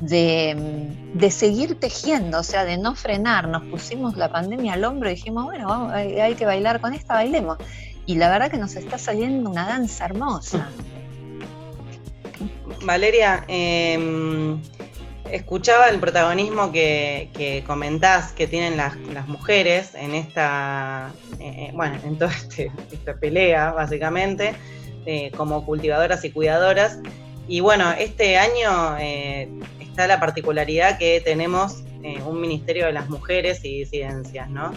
de, 0.00 1.30
seguir 1.30 1.78
tejiendo, 1.78 2.38
o 2.38 2.42
sea, 2.42 2.64
de 2.64 2.78
no 2.78 2.94
frenar. 2.94 3.48
Nos 3.48 3.64
pusimos 3.64 4.16
la 4.16 4.30
pandemia 4.30 4.74
al 4.74 4.84
hombro 4.84 5.10
y 5.10 5.14
dijimos, 5.14 5.44
bueno, 5.44 5.90
hay, 5.90 6.34
que 6.34 6.46
bailar 6.46 6.80
con 6.80 6.94
esta, 6.94 7.14
bailemos. 7.14 7.58
Y 8.06 8.14
la 8.14 8.28
verdad 8.30 8.50
que 8.50 8.58
nos 8.58 8.76
está 8.76 8.98
saliendo 8.98 9.50
una 9.50 9.66
danza 9.66 10.06
hermosa. 10.06 10.68
Valeria, 12.84 13.44
em, 13.48 14.60
escuchaba 15.30 15.88
el 15.88 15.98
protagonismo 15.98 16.72
que, 16.72 17.62
comentás 17.66 18.32
que 18.32 18.46
tienen 18.46 18.76
las, 18.76 18.96
mujeres 19.26 19.94
en 19.94 20.14
esta, 20.14 21.12
eh, 21.40 21.70
bueno, 21.74 21.98
en 22.04 22.18
toda 22.18 22.32
este, 22.32 22.70
esta 22.92 23.14
pelea, 23.14 23.72
básicamente, 23.72 24.54
eh, 25.06 25.30
como 25.36 25.64
cultivadoras 25.64 26.24
y 26.24 26.30
cuidadoras. 26.30 26.98
Y 27.46 27.60
bueno, 27.60 27.90
este 27.92 28.36
año 28.36 28.96
eh, 28.98 29.48
está 29.80 30.06
la 30.06 30.20
particularidad 30.20 30.98
que 30.98 31.20
tenemos 31.20 31.84
un 32.26 32.40
Ministerio 32.40 32.86
de 32.86 32.92
las 32.92 33.08
Mujeres 33.10 33.64
y 33.64 33.80
Disidencias, 33.80 34.48
¿no? 34.48 34.72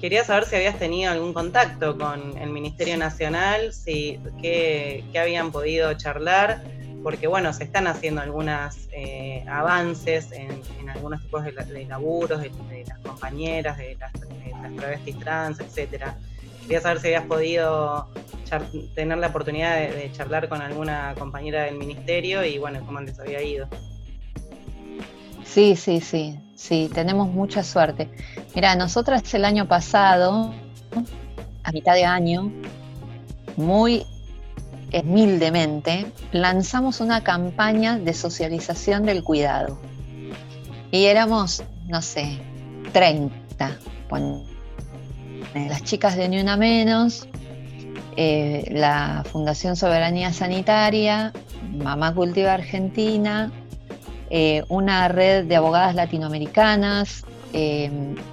Quería 0.00 0.24
saber 0.24 0.46
si 0.46 0.56
habías 0.56 0.78
tenido 0.78 1.12
algún 1.12 1.32
contacto 1.32 1.96
con 1.96 2.36
el 2.38 2.48
Ministerio 2.50 2.96
Nacional, 2.96 3.72
si 3.72 4.18
qué 4.40 5.04
habían 5.14 5.52
podido 5.52 5.92
charlar 5.94 6.62
porque 7.02 7.26
bueno, 7.26 7.52
se 7.52 7.64
están 7.64 7.86
haciendo 7.86 8.20
algunos 8.20 8.88
eh, 8.92 9.44
avances 9.48 10.30
en, 10.32 10.62
algunos 10.88 11.22
tipos 11.22 11.44
de, 11.44 11.52
laburos, 11.86 12.40
de, 12.40 12.84
las 12.86 12.98
compañeras, 13.00 13.78
de 13.78 13.96
las, 13.98 14.12
travestis 14.76 15.18
trans, 15.18 15.60
etcétera. 15.60 16.16
Quería 16.62 16.80
saber 16.80 17.00
si 17.00 17.06
habías 17.08 17.24
podido 17.24 18.08
tener 18.94 19.18
la 19.18 19.28
oportunidad 19.28 19.76
de, 19.76 20.10
charlar 20.12 20.48
con 20.48 20.60
alguna 20.60 21.14
compañera 21.18 21.64
del 21.64 21.76
ministerio 21.76 22.44
y 22.44 22.58
bueno, 22.58 22.80
cómo 22.84 23.00
les 23.00 23.18
había 23.18 23.42
ido. 23.42 23.68
Sí, 25.44 25.76
sí, 25.76 26.00
sí, 26.00 26.38
sí, 26.54 26.90
tenemos 26.92 27.28
mucha 27.28 27.62
suerte. 27.62 28.08
Mira, 28.54 28.74
nosotras 28.76 29.34
el 29.34 29.44
año 29.44 29.66
pasado, 29.66 30.52
a 31.64 31.72
mitad 31.72 31.94
de 31.94 32.04
año, 32.04 32.52
muy 33.56 34.06
humildemente, 34.92 36.06
lanzamos 36.32 37.00
una 37.00 37.22
campaña 37.24 37.98
de 37.98 38.12
socialización 38.14 39.04
del 39.04 39.22
cuidado. 39.22 39.78
Y 40.90 41.06
éramos, 41.06 41.62
no 41.88 42.02
sé, 42.02 42.38
30, 42.92 43.78
las 45.54 45.82
chicas 45.82 46.16
de 46.16 46.28
Ni 46.28 46.40
Una 46.40 46.56
Menos, 46.56 47.26
eh, 48.16 48.68
la 48.70 49.24
Fundación 49.30 49.76
Soberanía 49.76 50.32
Sanitaria, 50.32 51.32
Mamá 51.72 52.14
Cultiva 52.14 52.52
Argentina, 52.52 53.50
eh, 54.30 54.64
una 54.68 55.08
red 55.08 55.44
de 55.46 55.56
abogadas 55.56 55.94
latinoamericanas, 55.94 57.24
eh, 57.52 57.90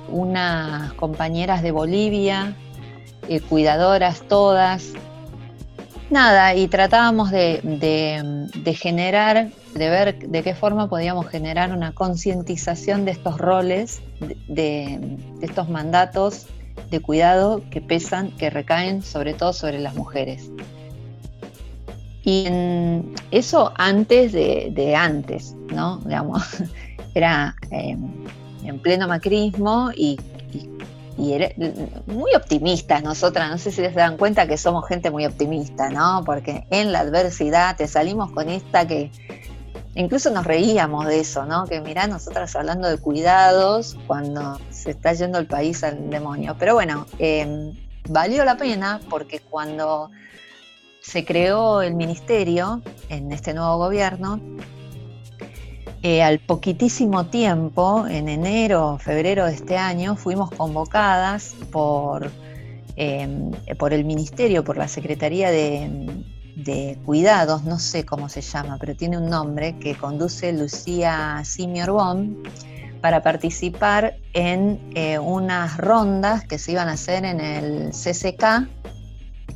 unas 0.09 0.93
compañeras 0.93 1.61
de 1.61 1.71
Bolivia, 1.71 2.55
cuidadoras 3.47 4.23
todas, 4.27 4.93
nada, 6.11 6.55
y 6.55 6.67
tratábamos 6.67 7.31
de, 7.31 7.61
generar, 8.77 9.49
de 9.73 9.89
ver 9.89 10.19
de 10.19 10.43
qué 10.43 10.55
forma 10.55 10.89
podíamos 10.89 11.27
generar 11.27 11.71
una 11.71 11.93
concientización 11.93 13.05
de 13.05 13.11
estos 13.11 13.37
roles, 13.37 14.01
de, 14.47 15.17
estos 15.41 15.69
mandatos 15.69 16.47
de 16.89 16.99
cuidado 16.99 17.61
que 17.69 17.81
pesan, 17.81 18.31
que 18.31 18.49
recaen 18.49 19.01
sobre 19.01 19.33
todo 19.33 19.53
sobre 19.53 19.79
las 19.79 19.95
mujeres. 19.95 20.49
Y 22.23 22.45
eso 23.31 23.73
antes 23.77 24.31
de, 24.33 24.95
antes, 24.95 25.55
¿no? 25.73 25.97
Digamos, 26.05 26.43
era 27.15 27.55
eh, 27.71 27.97
en 28.63 28.79
pleno 28.79 29.07
macrismo 29.07 29.91
y 29.95 30.19
muy 32.07 32.33
optimistas 32.35 33.03
nosotras, 33.03 33.49
no 33.49 33.57
sé 33.57 33.71
si 33.71 33.81
les 33.81 33.93
dan 33.93 34.17
cuenta 34.17 34.47
que 34.47 34.57
somos 34.57 34.87
gente 34.87 35.11
muy 35.11 35.25
optimista, 35.25 35.89
¿no? 35.89 36.23
Porque 36.25 36.65
en 36.69 36.91
la 36.91 37.01
adversidad 37.01 37.75
te 37.75 37.87
salimos 37.87 38.31
con 38.31 38.49
esta 38.49 38.87
que 38.87 39.11
incluso 39.95 40.29
nos 40.31 40.45
reíamos 40.45 41.05
de 41.07 41.19
eso, 41.19 41.45
¿no? 41.45 41.65
Que 41.65 41.81
mirá, 41.81 42.07
nosotras 42.07 42.55
hablando 42.55 42.87
de 42.87 42.97
cuidados 42.97 43.97
cuando 44.07 44.59
se 44.69 44.91
está 44.91 45.13
yendo 45.13 45.39
el 45.39 45.47
país 45.47 45.83
al 45.83 46.09
demonio. 46.09 46.55
Pero 46.57 46.73
bueno, 46.73 47.05
em, 47.17 47.73
valió 48.07 48.45
la 48.45 48.55
pena 48.55 49.01
porque 49.09 49.39
cuando 49.39 50.09
se 51.01 51.25
creó 51.25 51.81
el 51.81 51.95
ministerio 51.95 52.81
en 53.09 53.31
este 53.31 53.53
nuevo 53.53 53.77
gobierno, 53.77 54.39
eh, 56.01 56.23
al 56.23 56.39
poquitísimo 56.39 57.25
tiempo, 57.25 58.07
en 58.07 58.29
enero 58.29 58.97
febrero 58.99 59.45
de 59.45 59.53
este 59.53 59.77
año, 59.77 60.15
fuimos 60.15 60.49
convocadas 60.51 61.55
por, 61.71 62.31
em, 62.95 63.51
por 63.77 63.91
el 63.91 64.05
Ministerio, 64.05 64.63
por 64.63 64.77
la 64.77 64.87
Secretaría 64.87 65.51
de, 65.51 66.23
Cuidados, 67.05 67.63
no 67.63 67.79
sé 67.79 68.05
cómo 68.05 68.27
se 68.27 68.41
llama, 68.41 68.77
pero 68.79 68.93
tiene 68.95 69.17
un 69.17 69.29
nombre, 69.29 69.77
que 69.79 69.95
conduce 69.95 70.51
Lucía 70.51 71.41
Simiorbón, 71.45 72.43
para 73.01 73.23
participar 73.23 74.17
en 74.33 74.79
eh, 74.93 75.19
unas 75.19 75.77
rondas 75.77 76.43
que 76.43 76.59
se 76.59 76.73
iban 76.73 76.89
a 76.89 76.93
hacer 76.93 77.23
en 77.23 77.39
el 77.39 77.91
CCK 77.91 78.67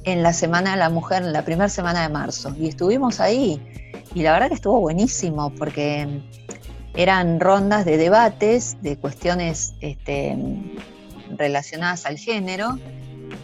en 0.05 0.23
la 0.23 0.33
Semana 0.33 0.71
de 0.71 0.77
la 0.77 0.89
Mujer, 0.89 1.23
en 1.23 1.33
la 1.33 1.43
primera 1.43 1.69
semana 1.69 2.03
de 2.03 2.09
marzo. 2.09 2.55
Y 2.57 2.67
estuvimos 2.67 3.19
ahí 3.19 3.61
y 4.13 4.21
la 4.21 4.33
verdad 4.33 4.49
que 4.49 4.55
estuvo 4.55 4.79
buenísimo 4.79 5.51
porque 5.57 6.21
eran 6.95 7.39
rondas 7.39 7.85
de 7.85 7.97
debates 7.97 8.77
de 8.81 8.97
cuestiones 8.97 9.73
este, 9.81 10.37
relacionadas 11.37 12.05
al 12.05 12.17
género 12.17 12.77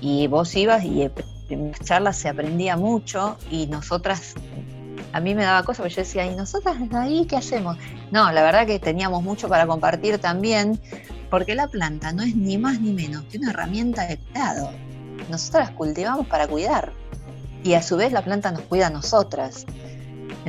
y 0.02 0.28
vos 0.28 0.56
ibas 0.56 0.84
y 0.84 1.10
en 1.50 1.72
las 1.72 1.80
charlas 1.82 2.18
se 2.18 2.30
aprendía 2.30 2.78
mucho 2.78 3.38
y 3.50 3.66
nosotras, 3.68 4.36
a 5.14 5.20
mí 5.20 5.34
me 5.34 5.44
daba 5.44 5.64
cosa 5.64 5.82
porque 5.82 5.96
yo 5.96 6.02
decía, 6.04 6.26
¿y 6.26 6.36
nosotras 6.36 6.78
ahí 6.94 7.26
qué 7.26 7.38
hacemos? 7.38 7.78
No, 8.12 8.32
la 8.32 8.44
verdad 8.44 8.68
que 8.68 8.80
teníamos 8.80 9.24
mucho 9.24 9.50
para 9.50 9.66
compartir 9.66 10.20
también 10.20 10.80
porque 11.30 11.56
la 11.56 11.68
planta 11.68 12.12
no 12.12 12.24
es 12.24 12.36
ni 12.36 12.58
más 12.58 12.80
ni 12.80 12.92
menos 12.92 13.24
que 13.26 13.38
una 13.38 13.52
herramienta 13.52 14.08
de 14.08 14.18
cuidado. 14.18 14.72
Nosotras 15.30 15.72
cultivamos 15.72 16.28
para 16.28 16.48
cuidar 16.48 16.92
y 17.64 17.74
a 17.74 17.82
su 17.82 17.98
vez 17.98 18.12
la 18.12 18.24
planta 18.24 18.52
nos 18.52 18.62
cuida 18.62 18.88
a 18.88 18.90
nosotras. 18.90 19.66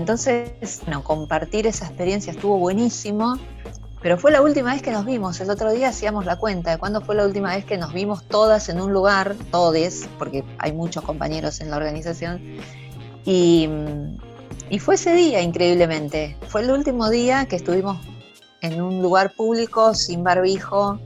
Entonces, 0.01 0.81
bueno, 0.87 1.05
compartir 1.05 1.67
esa 1.67 1.85
experiencia 1.85 2.33
estuvo 2.33 2.57
buenísimo, 2.57 3.39
pero 4.01 4.17
fue 4.17 4.31
la 4.31 4.41
última 4.41 4.73
vez 4.73 4.81
que 4.81 4.93
nos 4.93 5.05
vimos. 5.05 5.39
El 5.43 5.51
otro 5.51 5.71
día 5.71 5.91
hacíamos 5.91 6.25
la 6.25 6.39
cuenta 6.39 6.71
de 6.71 6.79
cuándo 6.79 7.03
fue 7.03 7.15
la 7.17 7.27
última 7.27 7.55
vez 7.55 7.67
que 7.67 7.77
nos 7.77 7.93
vimos 7.93 8.25
todas 8.25 8.71
en 8.71 8.81
un 8.81 8.95
lugar, 8.95 9.37
todes, 9.51 10.09
porque 10.19 10.43
hay 10.57 10.73
muchos 10.73 11.05
compañeros 11.05 11.61
en 11.61 11.71
la 11.71 11.77
organización, 11.77 12.41
y, 13.27 13.69
fue 14.79 14.95
ese 14.95 15.13
día, 15.13 15.43
increíblemente. 15.43 16.35
Fue 16.49 16.63
el 16.63 16.71
último 16.71 17.11
día 17.11 17.45
que 17.45 17.57
estuvimos 17.57 17.99
en 18.63 18.81
un 18.81 19.03
lugar 19.03 19.35
público, 19.35 19.95
sin 19.95 20.25
barbijo, 20.25 20.99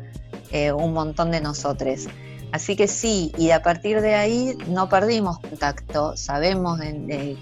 eh, 0.52 0.70
un 0.70 0.92
montón 0.92 1.32
de 1.32 1.40
nosotros. 1.40 2.06
Así 2.54 2.76
que 2.76 2.86
sí, 2.86 3.32
y 3.36 3.50
a 3.50 3.64
partir 3.64 4.00
de 4.00 4.14
ahí 4.14 4.56
no 4.68 4.88
perdimos 4.88 5.40
contacto. 5.40 6.16
Sabemos 6.16 6.78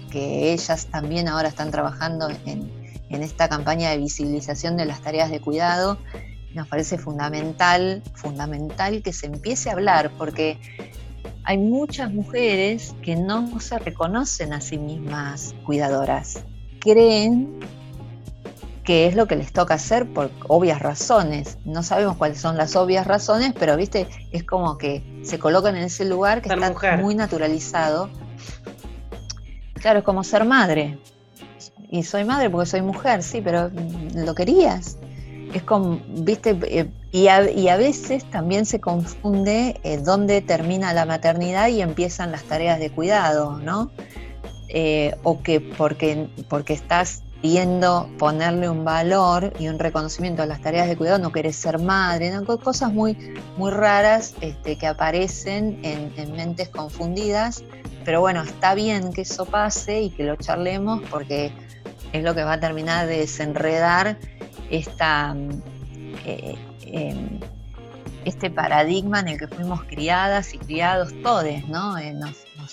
que 0.09 0.53
ellas 0.53 0.87
también 0.87 1.27
ahora 1.27 1.49
están 1.49 1.69
trabajando 1.69 2.29
en, 2.47 2.71
esta 3.11 3.47
campaña 3.47 3.91
de 3.91 3.99
visibilización 3.99 4.75
de 4.75 4.85
las 4.85 5.01
tareas 5.01 5.29
de 5.29 5.39
cuidado. 5.39 5.99
Nos 6.55 6.67
parece 6.67 6.97
fundamental, 6.97 8.01
fundamental 8.15 9.03
que 9.03 9.13
se 9.13 9.27
empiece 9.27 9.69
a 9.69 9.73
hablar, 9.73 10.09
porque 10.17 10.57
hay 11.43 11.59
muchas 11.59 12.11
mujeres 12.11 12.95
que 13.03 13.15
no 13.15 13.59
se 13.59 13.77
reconocen 13.77 14.51
a 14.51 14.61
sí 14.61 14.79
mismas 14.79 15.53
cuidadoras. 15.63 16.39
Creen 16.79 17.59
que 18.83 19.07
es 19.07 19.15
lo 19.15 19.27
que 19.27 19.35
les 19.35 19.53
toca 19.53 19.75
hacer 19.75 20.11
por 20.11 20.29
obvias 20.47 20.79
razones. 20.81 21.57
No 21.65 21.83
sabemos 21.83 22.17
cuáles 22.17 22.39
son 22.39 22.57
las 22.57 22.75
obvias 22.75 23.07
razones, 23.07 23.53
pero 23.57 23.77
viste, 23.77 24.07
es 24.31 24.43
como 24.43 24.77
que 24.77 25.03
se 25.23 25.39
colocan 25.39 25.75
en 25.75 25.83
ese 25.83 26.05
lugar 26.05 26.41
que 26.41 26.49
está 26.49 26.97
muy 26.97 27.15
naturalizado. 27.15 28.09
Claro, 29.75 29.99
es 29.99 30.05
como 30.05 30.23
ser 30.23 30.45
madre. 30.45 30.97
Y 31.89 32.03
soy 32.03 32.25
madre 32.25 32.49
porque 32.49 32.65
soy 32.65 32.81
mujer, 32.81 33.23
sí, 33.23 33.41
pero 33.41 33.69
lo 34.15 34.35
querías. 34.35 34.97
Es 35.53 35.63
como, 35.63 36.01
viste, 36.07 36.57
eh, 36.63 36.89
y, 37.11 37.27
a, 37.27 37.77
veces 37.77 38.25
también 38.31 38.65
se 38.65 38.81
confunde 38.81 39.79
eh, 39.83 39.97
dónde 39.97 40.41
termina 40.41 40.93
la 40.93 41.05
maternidad 41.05 41.67
y 41.67 41.81
empiezan 41.81 42.31
las 42.31 42.43
tareas 42.43 42.79
de 42.79 42.89
cuidado, 42.89 43.59
¿no? 43.59 43.91
Eh, 44.69 45.15
o 45.21 45.43
que 45.43 45.61
porque, 45.61 46.27
porque 46.49 46.73
estás 46.73 47.21
pidiendo 47.43 48.09
ponerle 48.17 48.69
un 48.69 48.85
valor 48.85 49.51
y 49.59 49.67
un 49.67 49.77
reconocimiento 49.77 50.41
a 50.41 50.45
las 50.45 50.61
tareas 50.61 50.87
de 50.87 50.95
cuidado, 50.95 51.19
no 51.19 51.33
querés 51.33 51.57
ser 51.57 51.77
madre, 51.77 52.31
cosas 52.63 52.93
muy, 52.93 53.17
muy 53.57 53.69
raras 53.69 54.33
este, 54.39 54.77
que 54.77 54.87
aparecen 54.87 55.77
en, 55.83 56.31
mentes 56.37 56.69
confundidas, 56.69 57.61
pero 58.05 58.21
bueno, 58.21 58.43
está 58.43 58.75
bien 58.75 59.11
que 59.11 59.23
eso 59.23 59.45
pase 59.45 60.03
y 60.03 60.09
que 60.09 60.23
lo 60.23 60.37
charlemos 60.37 61.01
porque 61.11 61.51
es 62.13 62.23
lo 62.23 62.33
que 62.33 62.45
va 62.45 62.53
a 62.53 62.59
terminar 62.61 63.07
de 63.07 63.17
desenredar 63.17 64.17
esta, 64.69 65.35
eh, 66.25 66.55
em, 66.85 67.41
este 68.23 68.51
paradigma 68.51 69.19
en 69.19 69.27
el 69.27 69.37
que 69.37 69.49
fuimos 69.49 69.83
criadas 69.83 70.53
y 70.53 70.59
criados 70.59 71.11
todos, 71.21 71.67
¿no? 71.67 71.97
Eh, 71.97 72.15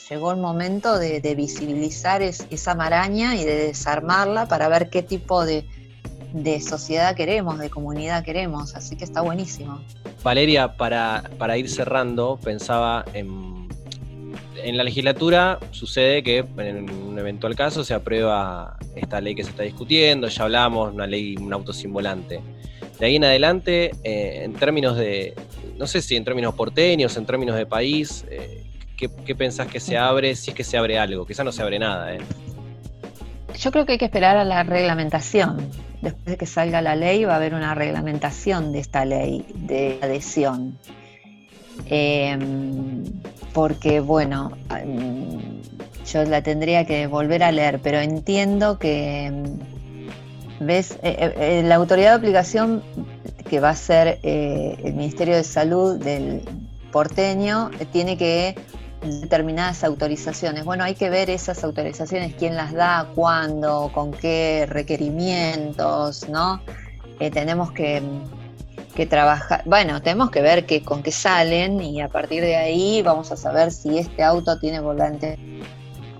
llegó 0.08 0.32
el 0.32 0.38
momento 0.38 0.98
de, 0.98 1.20
visibilizar 1.34 2.22
esa 2.22 2.74
maraña 2.74 3.36
y 3.36 3.44
de 3.44 3.66
desarmarla 3.66 4.46
para 4.46 4.68
ver 4.68 4.90
qué 4.90 5.02
tipo 5.02 5.44
de, 5.44 5.64
sociedad 6.60 7.14
queremos, 7.14 7.58
de 7.58 7.70
comunidad 7.70 8.24
queremos, 8.24 8.74
así 8.74 8.96
que 8.96 9.04
está 9.04 9.20
buenísimo. 9.20 9.80
Valeria, 10.22 10.76
para, 10.76 11.58
ir 11.58 11.68
cerrando, 11.68 12.38
pensaba 12.42 13.04
en, 13.14 13.68
la 14.76 14.84
legislatura 14.84 15.58
sucede 15.70 16.22
que 16.22 16.44
en 16.58 16.90
un 16.90 17.18
eventual 17.18 17.56
caso 17.56 17.82
se 17.82 17.94
aprueba 17.94 18.76
esta 18.94 19.20
ley 19.20 19.34
que 19.34 19.42
se 19.42 19.50
está 19.50 19.62
discutiendo, 19.62 20.28
ya 20.28 20.44
hablamos, 20.44 20.92
una 20.92 21.06
ley, 21.06 21.36
un 21.36 21.52
auto. 21.52 21.72
De 21.72 23.06
ahí 23.06 23.16
en 23.16 23.24
adelante, 23.24 23.92
eh, 24.04 24.42
en 24.44 24.52
términos 24.52 24.96
de, 24.96 25.34
no 25.78 25.86
sé 25.86 26.02
si 26.02 26.16
en 26.16 26.24
términos 26.24 26.54
porteños, 26.54 27.16
en 27.16 27.24
términos 27.24 27.56
de 27.56 27.64
país, 27.64 28.26
eh, 28.30 28.69
¿qué, 29.08 29.34
pensás 29.34 29.66
que 29.66 29.80
se 29.80 29.96
abre, 29.96 30.36
si 30.36 30.50
es 30.50 30.56
que 30.56 30.64
se 30.64 30.76
abre 30.76 30.98
algo? 30.98 31.26
Quizás 31.26 31.44
no 31.44 31.52
se 31.52 31.62
abre 31.62 31.78
nada, 31.78 32.14
¿eh? 32.14 32.18
yo 33.58 33.70
creo 33.72 33.84
que 33.84 33.92
hay 33.92 33.98
que 33.98 34.06
esperar 34.06 34.36
a 34.36 34.44
la 34.44 34.62
reglamentación. 34.62 35.68
Después 36.00 36.24
de 36.24 36.36
que 36.38 36.46
salga 36.46 36.80
la 36.80 36.96
ley 36.96 37.24
va 37.24 37.34
a 37.34 37.36
haber 37.36 37.52
una 37.52 37.74
reglamentación 37.74 38.72
de 38.72 38.78
esta 38.78 39.04
ley 39.04 39.44
de 39.54 39.98
adhesión. 40.00 40.78
Em, 41.86 43.04
porque, 43.52 44.00
bueno, 44.00 44.52
yo 46.10 46.24
la 46.24 46.42
tendría 46.42 46.86
que 46.86 47.06
volver 47.06 47.42
a 47.42 47.52
leer, 47.52 47.80
pero 47.82 47.98
entiendo 47.98 48.78
que, 48.78 49.26
em, 49.26 49.44
¿ves? 50.60 50.98
Eh, 51.02 51.34
eh, 51.36 51.62
la 51.64 51.74
autoridad 51.74 52.10
de 52.12 52.16
aplicación 52.16 52.82
que 53.48 53.60
va 53.60 53.70
a 53.70 53.76
ser 53.76 54.20
el 54.22 54.94
Ministerio 54.94 55.34
de 55.36 55.44
Salud 55.44 55.98
del 55.98 56.42
porteño 56.92 57.70
tiene 57.92 58.16
que 58.16 58.54
determinadas 59.02 59.84
autorizaciones. 59.84 60.64
Bueno, 60.64 60.84
hay 60.84 60.94
que 60.94 61.10
ver 61.10 61.30
esas 61.30 61.64
autorizaciones, 61.64 62.34
quién 62.34 62.56
las 62.56 62.72
da, 62.72 63.08
cuándo, 63.14 63.90
con 63.94 64.12
qué 64.12 64.66
requerimientos, 64.68 66.28
¿no? 66.28 66.62
tenemos 67.32 67.70
que 67.72 68.02
que 68.94 69.06
trabajar, 69.06 69.62
bueno, 69.66 70.02
tenemos 70.02 70.30
que 70.30 70.42
ver 70.42 70.66
que, 70.66 70.82
con 70.82 71.02
qué 71.02 71.12
salen 71.12 71.80
y 71.80 72.00
a 72.00 72.08
partir 72.08 72.42
de 72.42 72.56
ahí 72.56 73.02
vamos 73.02 73.30
a 73.32 73.36
saber 73.36 73.70
si 73.70 73.98
este 73.98 74.22
auto 74.22 74.58
tiene 74.58 74.80
volante, 74.80 75.38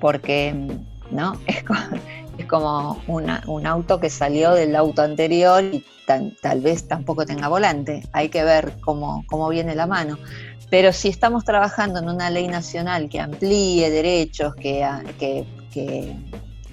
porque 0.00 0.54
¿no? 1.10 1.38
es, 1.46 2.46
como, 2.46 3.00
un 3.06 3.66
auto 3.66 4.00
que 4.00 4.10
salió 4.10 4.52
del 4.52 4.74
auto 4.76 5.02
anterior 5.02 5.64
y 5.64 5.84
tal 6.06 6.60
vez 6.60 6.88
tampoco 6.88 7.24
tenga 7.26 7.48
volante, 7.48 8.02
hay 8.12 8.28
que 8.28 8.42
ver 8.42 8.72
cómo, 8.80 9.24
cómo 9.28 9.48
viene 9.48 9.74
la 9.74 9.86
mano. 9.86 10.18
Pero 10.70 10.92
si 10.92 11.08
estamos 11.08 11.44
trabajando 11.44 11.98
en 11.98 12.08
una 12.08 12.30
ley 12.30 12.46
nacional 12.48 13.08
que 13.08 13.20
amplíe 13.20 13.90
derechos, 13.90 14.54
que, 14.54 14.86
que, 15.18 15.44
que, 15.72 16.16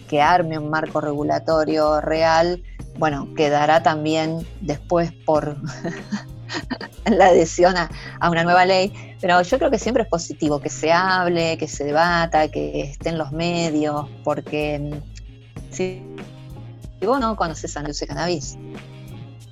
que 0.07 0.21
arme 0.21 0.57
un 0.59 0.69
marco 0.69 1.01
regulatorio 1.01 1.99
real, 1.99 2.63
bueno, 2.97 3.27
quedará 3.35 3.83
también 3.83 4.45
después 4.61 5.11
por 5.11 5.57
la 7.05 7.27
adhesión 7.27 7.75
a, 7.77 7.89
una 8.29 8.43
nueva 8.43 8.65
ley, 8.65 8.93
pero 9.21 9.41
yo 9.41 9.57
creo 9.57 9.71
que 9.71 9.79
siempre 9.79 10.03
es 10.03 10.09
positivo 10.09 10.59
que 10.59 10.69
se 10.69 10.91
hable, 10.91 11.57
que 11.57 11.67
se 11.67 11.83
debata, 11.83 12.49
que 12.49 12.81
estén 12.81 13.17
los 13.17 13.31
medios, 13.31 14.07
porque 14.23 14.79
mm, 14.79 15.73
si 15.73 16.03
vos 17.01 17.19
no 17.19 17.35
conoces 17.35 17.75
a 17.77 17.81
Dulce 17.81 18.07
Cannabis, 18.07 18.57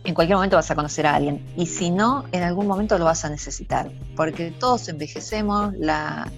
en 0.06 0.14
cualquier 0.14 0.38
momento 0.38 0.56
vas 0.56 0.70
a 0.72 0.76
conocer 0.76 1.08
a 1.08 1.16
alguien. 1.16 1.46
Y 1.58 1.66
si 1.66 1.90
no, 1.90 2.26
en 2.32 2.44
algún 2.44 2.68
momento 2.68 2.98
lo 2.98 3.06
vas 3.06 3.26
a 3.26 3.30
necesitar. 3.30 3.92
Porque 4.16 4.52
todos 4.52 4.88
envejecemos, 4.88 5.74
la, 5.78 6.30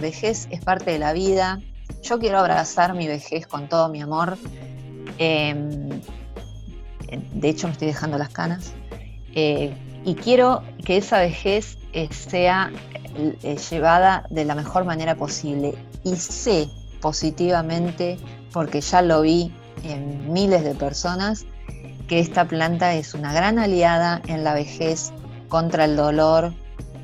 vejez 0.00 0.48
es 0.50 0.62
parte 0.62 0.90
de 0.90 0.98
la 0.98 1.12
vida. 1.12 1.60
Yo 2.02 2.18
quiero 2.18 2.38
abrazar 2.40 2.94
mi 2.94 3.06
vejez 3.06 3.46
con 3.46 3.68
todo 3.68 3.88
mi 3.88 4.02
amor. 4.02 4.36
Em, 5.18 6.00
de 7.34 7.48
hecho 7.48 7.68
me 7.68 7.72
estoy 7.72 7.88
dejando 7.88 8.18
las 8.18 8.30
canas, 8.30 8.72
eh, 9.34 9.72
y 10.04 10.14
quiero 10.16 10.62
que 10.84 10.96
esa 10.96 11.18
vejez 11.18 11.78
eh, 11.92 12.08
sea 12.12 12.72
eh, 13.14 13.56
llevada 13.70 14.26
de 14.30 14.44
la 14.44 14.54
mejor 14.54 14.84
manera 14.84 15.14
posible. 15.14 15.74
Y 16.02 16.16
sé 16.16 16.68
positivamente, 17.00 18.18
porque 18.52 18.80
ya 18.80 19.02
lo 19.02 19.22
vi 19.22 19.52
en 19.84 20.32
miles 20.32 20.64
de 20.64 20.74
personas, 20.74 21.46
que 22.08 22.20
esta 22.20 22.44
planta 22.46 22.94
es 22.94 23.14
una 23.14 23.32
gran 23.32 23.58
aliada 23.58 24.20
en 24.26 24.44
la 24.44 24.54
vejez 24.54 25.12
contra 25.48 25.84
el 25.84 25.96
dolor 25.96 26.52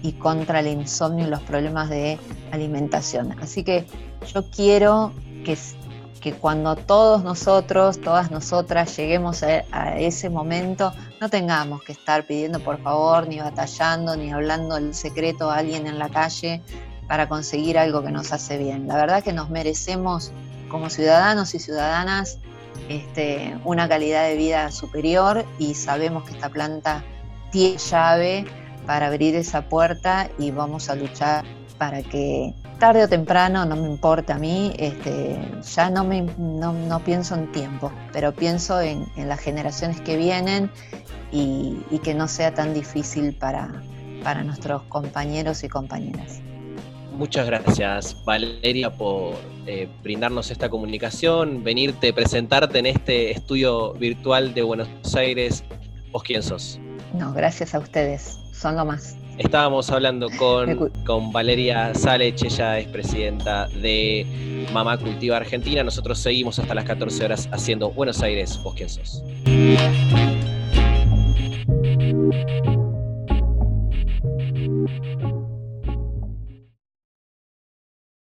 y 0.03 0.13
contra 0.13 0.61
el 0.61 0.67
insomnio 0.67 1.27
y 1.27 1.31
los 1.31 1.43
problemas 1.43 1.89
de 1.91 2.19
alimentación. 2.53 3.37
Así 3.41 3.65
que 3.65 3.87
yo 4.33 4.51
quiero 4.51 5.13
que 6.21 6.33
cuando 6.35 6.77
todos 6.77 7.25
nosotros, 7.25 8.01
todas 8.01 8.31
nosotras 8.31 8.97
lleguemos 8.97 9.43
a, 9.43 9.99
ese 9.99 10.29
momento, 10.31 10.93
no 11.21 11.29
tengamos 11.29 11.83
que 11.83 11.93
estar 11.93 12.27
pidiendo 12.27 12.61
por 12.61 12.81
favor, 12.83 13.27
ni 13.27 13.39
batallando, 13.39 14.17
ni 14.17 14.31
hablando 14.31 14.77
el 14.77 14.95
secreto 14.95 15.51
a 15.51 15.57
alguien 15.57 15.87
en 15.87 15.99
la 15.99 16.09
calle 16.09 16.63
para 17.09 17.29
conseguir 17.29 17.79
algo 17.79 18.03
que 18.03 18.11
nos 18.11 18.33
hace 18.33 18.59
bien. 18.59 18.87
La 18.87 18.97
verdad 18.97 19.25
que 19.25 19.33
nos 19.33 19.51
merecemos 19.51 20.31
como 20.69 20.91
ciudadanos 20.91 21.55
y 21.55 21.59
ciudadanas 21.59 22.39
este, 22.89 23.57
una 23.65 23.89
calidad 23.89 24.25
de 24.29 24.37
vida 24.37 24.71
superior 24.71 25.45
y 25.59 25.75
sabemos 25.75 26.25
que 26.25 26.33
esta 26.33 26.49
planta 26.49 27.05
tiene 27.51 27.79
llave 27.79 28.47
para 28.87 29.07
abrir 29.07 29.35
esa 29.35 29.69
puerta 29.69 30.29
y 30.39 30.51
vamos 30.51 30.89
a 30.91 30.95
luchar 30.95 31.45
para 31.79 32.03
que 32.03 32.55
tarde 32.79 33.05
o 33.05 33.09
temprano, 33.09 33.65
no 33.65 33.77
me 33.77 33.87
importa 33.89 34.35
a 34.35 34.39
mí, 34.39 34.75
este, 34.79 35.39
ya 35.63 35.91
no, 35.91 36.05
me, 36.05 36.23
no, 36.39 37.01
pienso 37.05 37.35
en 37.35 37.51
tiempo, 37.53 37.93
pero 38.13 38.33
pienso 38.33 38.81
en, 38.81 39.07
las 39.17 39.39
generaciones 39.41 40.01
que 40.01 40.17
vienen 40.17 40.71
y, 41.31 41.79
que 42.03 42.15
no 42.15 42.27
sea 42.27 42.53
tan 42.55 42.75
difícil 42.75 43.35
para, 43.35 43.83
para 44.25 44.43
nuestros 44.43 44.83
compañeros 44.85 45.63
y 45.63 45.69
compañeras. 45.69 46.41
Muchas 47.21 47.45
gracias 47.45 48.17
Valeria 48.25 48.89
por 48.89 49.35
eh, 49.67 49.91
brindarnos 50.03 50.51
esta 50.51 50.71
comunicación, 50.71 51.63
venirte, 51.63 52.15
presentarte 52.15 52.79
en 52.79 52.87
este 52.87 53.31
estudio 53.31 53.93
virtual 53.93 54.55
de 54.55 54.63
Buenos 54.63 54.89
Aires. 55.15 55.63
¿Vos 56.13 56.23
quién 56.23 56.43
sos? 56.43 56.81
No, 57.13 57.35
gracias 57.35 57.75
a 57.75 57.79
ustedes, 57.79 58.39
son 58.55 58.75
lo 58.77 58.87
más. 58.87 59.19
Estábamos 59.37 59.91
hablando 59.91 60.31
con, 60.39 60.91
con 61.05 61.31
Valeria 61.31 61.95
Salech, 61.95 62.43
ella 62.43 62.79
es 62.79 62.89
presidenta 62.89 63.69
de 63.69 64.67
Mamá 64.73 64.97
Cultiva 64.97 65.37
Argentina. 65.37 65.85
Nosotros 65.85 66.19
seguimos 66.19 66.59
hasta 66.59 66.75
las 66.75 66.87
14 66.87 67.27
horas 67.27 67.51
haciendo 67.53 67.91
Buenos 67.91 68.23
Aires, 68.23 68.59
vos 68.63 68.75
quién 68.75 68.89
sos. 68.89 69.23